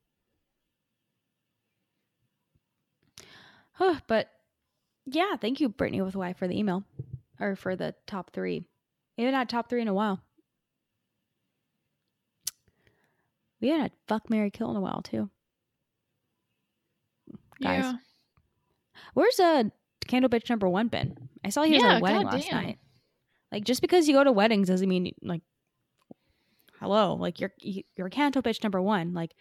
[3.73, 4.29] Huh, but
[5.05, 6.83] yeah, thank you, Brittany with Y for the email.
[7.39, 8.65] Or for the top three.
[9.15, 10.23] We haven't had top three in a while.
[13.61, 15.29] We haven't had fuck Mary Kill in a while too.
[17.61, 17.83] Guys.
[17.83, 17.93] Yeah.
[19.13, 19.63] Where's uh
[20.07, 21.29] canto bitch number one been?
[21.43, 22.63] I saw he was at a wedding last goddamn.
[22.63, 22.79] night.
[23.51, 25.41] Like just because you go to weddings doesn't mean like
[26.79, 29.13] hello, like you're you- you're canto bitch number one.
[29.13, 29.33] Like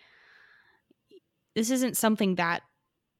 [1.55, 2.63] this isn't something that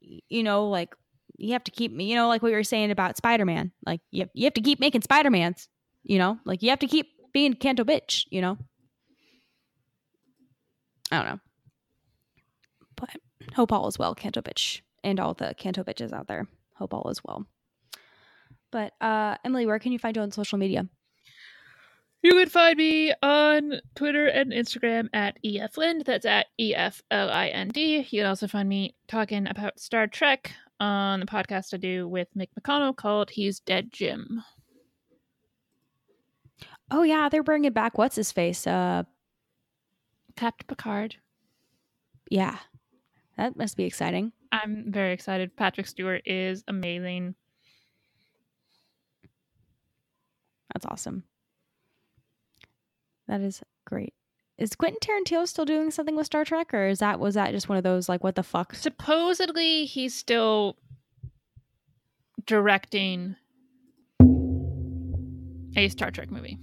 [0.01, 0.95] you know like
[1.39, 3.73] you have to keep you know like what you were saying about Spider-Man.
[3.85, 5.69] Like you have, you have to keep making Spider-Mans,
[6.05, 6.39] you know?
[6.47, 8.57] Like you have to keep being canto bitch, you know?
[11.11, 11.41] I don't know.
[12.97, 13.11] But
[13.55, 16.47] hope all is well, canto bitch, and all the canto bitches out there.
[16.75, 17.47] Hope all is well.
[18.71, 20.89] But uh Emily, where can you find you on social media?
[22.23, 26.05] You can find me on Twitter and Instagram at eflind.
[26.05, 27.99] That's at e f l i n d.
[28.11, 32.29] You can also find me talking about Star Trek on the podcast I do with
[32.37, 34.43] Mick McConnell called "He's Dead Jim."
[36.91, 38.67] Oh yeah, they're bringing back what's his face?
[38.67, 39.05] Uh,
[40.37, 41.17] Captain Picard.
[42.31, 42.59] yeah,
[43.37, 44.33] that must be exciting.
[44.53, 45.57] I'm very excited.
[45.57, 47.35] Patrick Stewart is amazing.
[50.73, 51.25] That's awesome.
[53.29, 54.15] That is great.
[54.59, 57.69] Is Quentin Tarantino still doing something with Star Trek, or is that was that just
[57.69, 58.75] one of those like what the fuck?
[58.75, 60.77] Supposedly, he's still
[62.47, 63.37] directing
[65.77, 66.59] a Star Trek movie.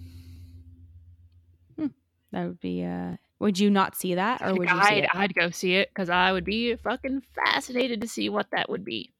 [2.32, 2.84] That would be.
[2.84, 5.10] uh Would you not see that, or would you see I'd, it?
[5.14, 8.86] I'd go see it because I would be fucking fascinated to see what that would
[8.86, 9.12] be.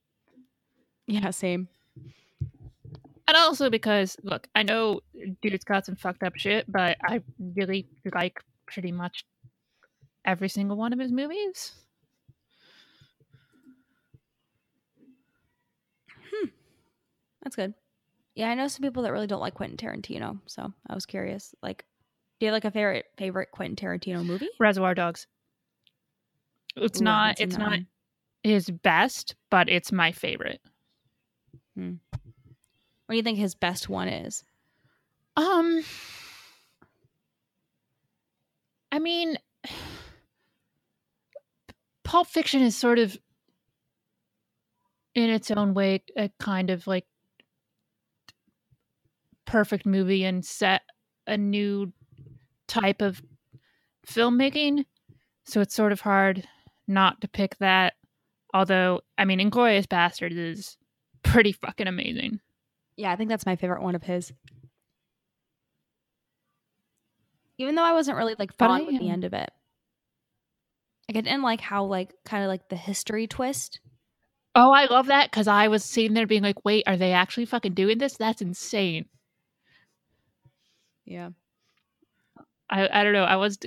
[1.08, 1.68] Yeah, same.
[3.28, 5.02] And also because, look, I know
[5.42, 7.22] dude's got some fucked up shit, but I
[7.54, 9.26] really like pretty much
[10.24, 11.74] every single one of his movies.
[16.32, 16.48] Hmm.
[17.42, 17.74] That's good.
[18.36, 21.54] Yeah, I know some people that really don't like Quentin Tarantino, so I was curious.
[21.62, 21.84] Like,
[22.40, 24.50] do you have like a favorite favorite Quentin Tarantino movie?
[24.60, 25.28] Reservoir Dogs.
[26.76, 27.88] It's Ooh, haven't It's not one.
[28.44, 30.60] his best, but it's my favorite.
[31.76, 31.90] What
[33.10, 34.44] do you think his best one is?
[35.36, 35.84] Um,
[38.92, 39.38] I mean,
[42.04, 43.18] Pulp Fiction is sort of,
[45.16, 47.06] in its own way, a kind of like
[49.46, 50.82] perfect movie and set
[51.28, 51.92] a new
[52.68, 53.22] type of
[54.08, 54.86] filmmaking.
[55.46, 56.48] So it's sort of hard
[56.88, 57.94] not to pick that.
[58.54, 60.78] Although, I mean, Inglourious Basterds is
[61.24, 62.40] pretty fucking amazing.
[62.96, 64.32] Yeah, I think that's my favorite one of his.
[67.58, 69.50] Even though I wasn't really like fond with the end of it.
[71.08, 73.80] Like I didn't like how like kind of like the history twist.
[74.56, 77.46] Oh, I love that because I was sitting there being like, wait, are they actually
[77.46, 78.18] fucking doing this?
[78.18, 79.06] That's insane.
[81.06, 81.30] Yeah.
[82.74, 83.24] I, I don't know.
[83.24, 83.60] I was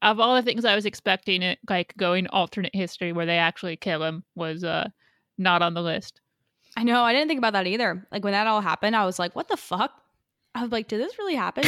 [0.00, 3.76] of all the things I was expecting it like going alternate history where they actually
[3.76, 4.88] kill him was uh
[5.36, 6.22] not on the list.
[6.74, 7.02] I know.
[7.02, 8.06] I didn't think about that either.
[8.10, 9.92] Like when that all happened, I was like, "What the fuck?"
[10.54, 11.64] I was like, "Did this really happen?"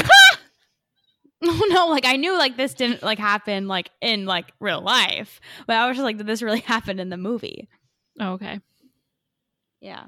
[1.42, 1.88] no, no.
[1.88, 5.86] Like I knew like this didn't like happen like in like real life, but I
[5.88, 7.68] was just like, "Did this really happen in the movie?"
[8.18, 8.60] Oh, okay.
[9.82, 10.04] Yeah.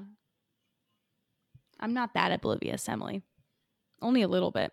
[1.79, 3.21] I'm not that oblivious, Emily.
[4.01, 4.71] Only a little bit.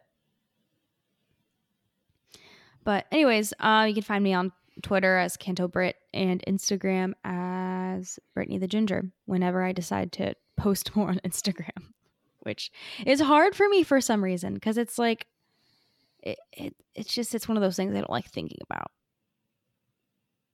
[2.86, 8.20] But anyways, uh, you can find me on Twitter as Canto Brit and Instagram as
[8.32, 11.92] Brittany the Ginger whenever I decide to post more on Instagram,
[12.42, 12.70] which
[13.04, 15.26] is hard for me for some reason because it's like
[16.22, 18.92] it, it it's just it's one of those things I don't like thinking about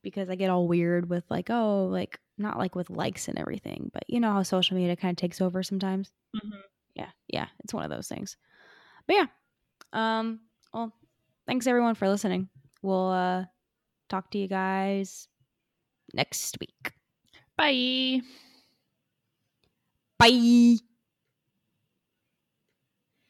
[0.02, 3.90] because I get all weird with like oh like not like with likes and everything,
[3.92, 6.10] but you know how social media kind of takes over sometimes.
[6.94, 8.38] Yeah, yeah, it's one of those things.
[9.06, 9.26] But yeah,
[9.92, 10.40] um,
[10.72, 10.94] well,
[11.46, 12.48] thanks everyone for listening.
[12.82, 13.44] We'll uh
[14.08, 15.28] talk to you guys
[16.14, 16.92] next week.
[17.56, 18.22] Bye.
[20.18, 20.78] Bye.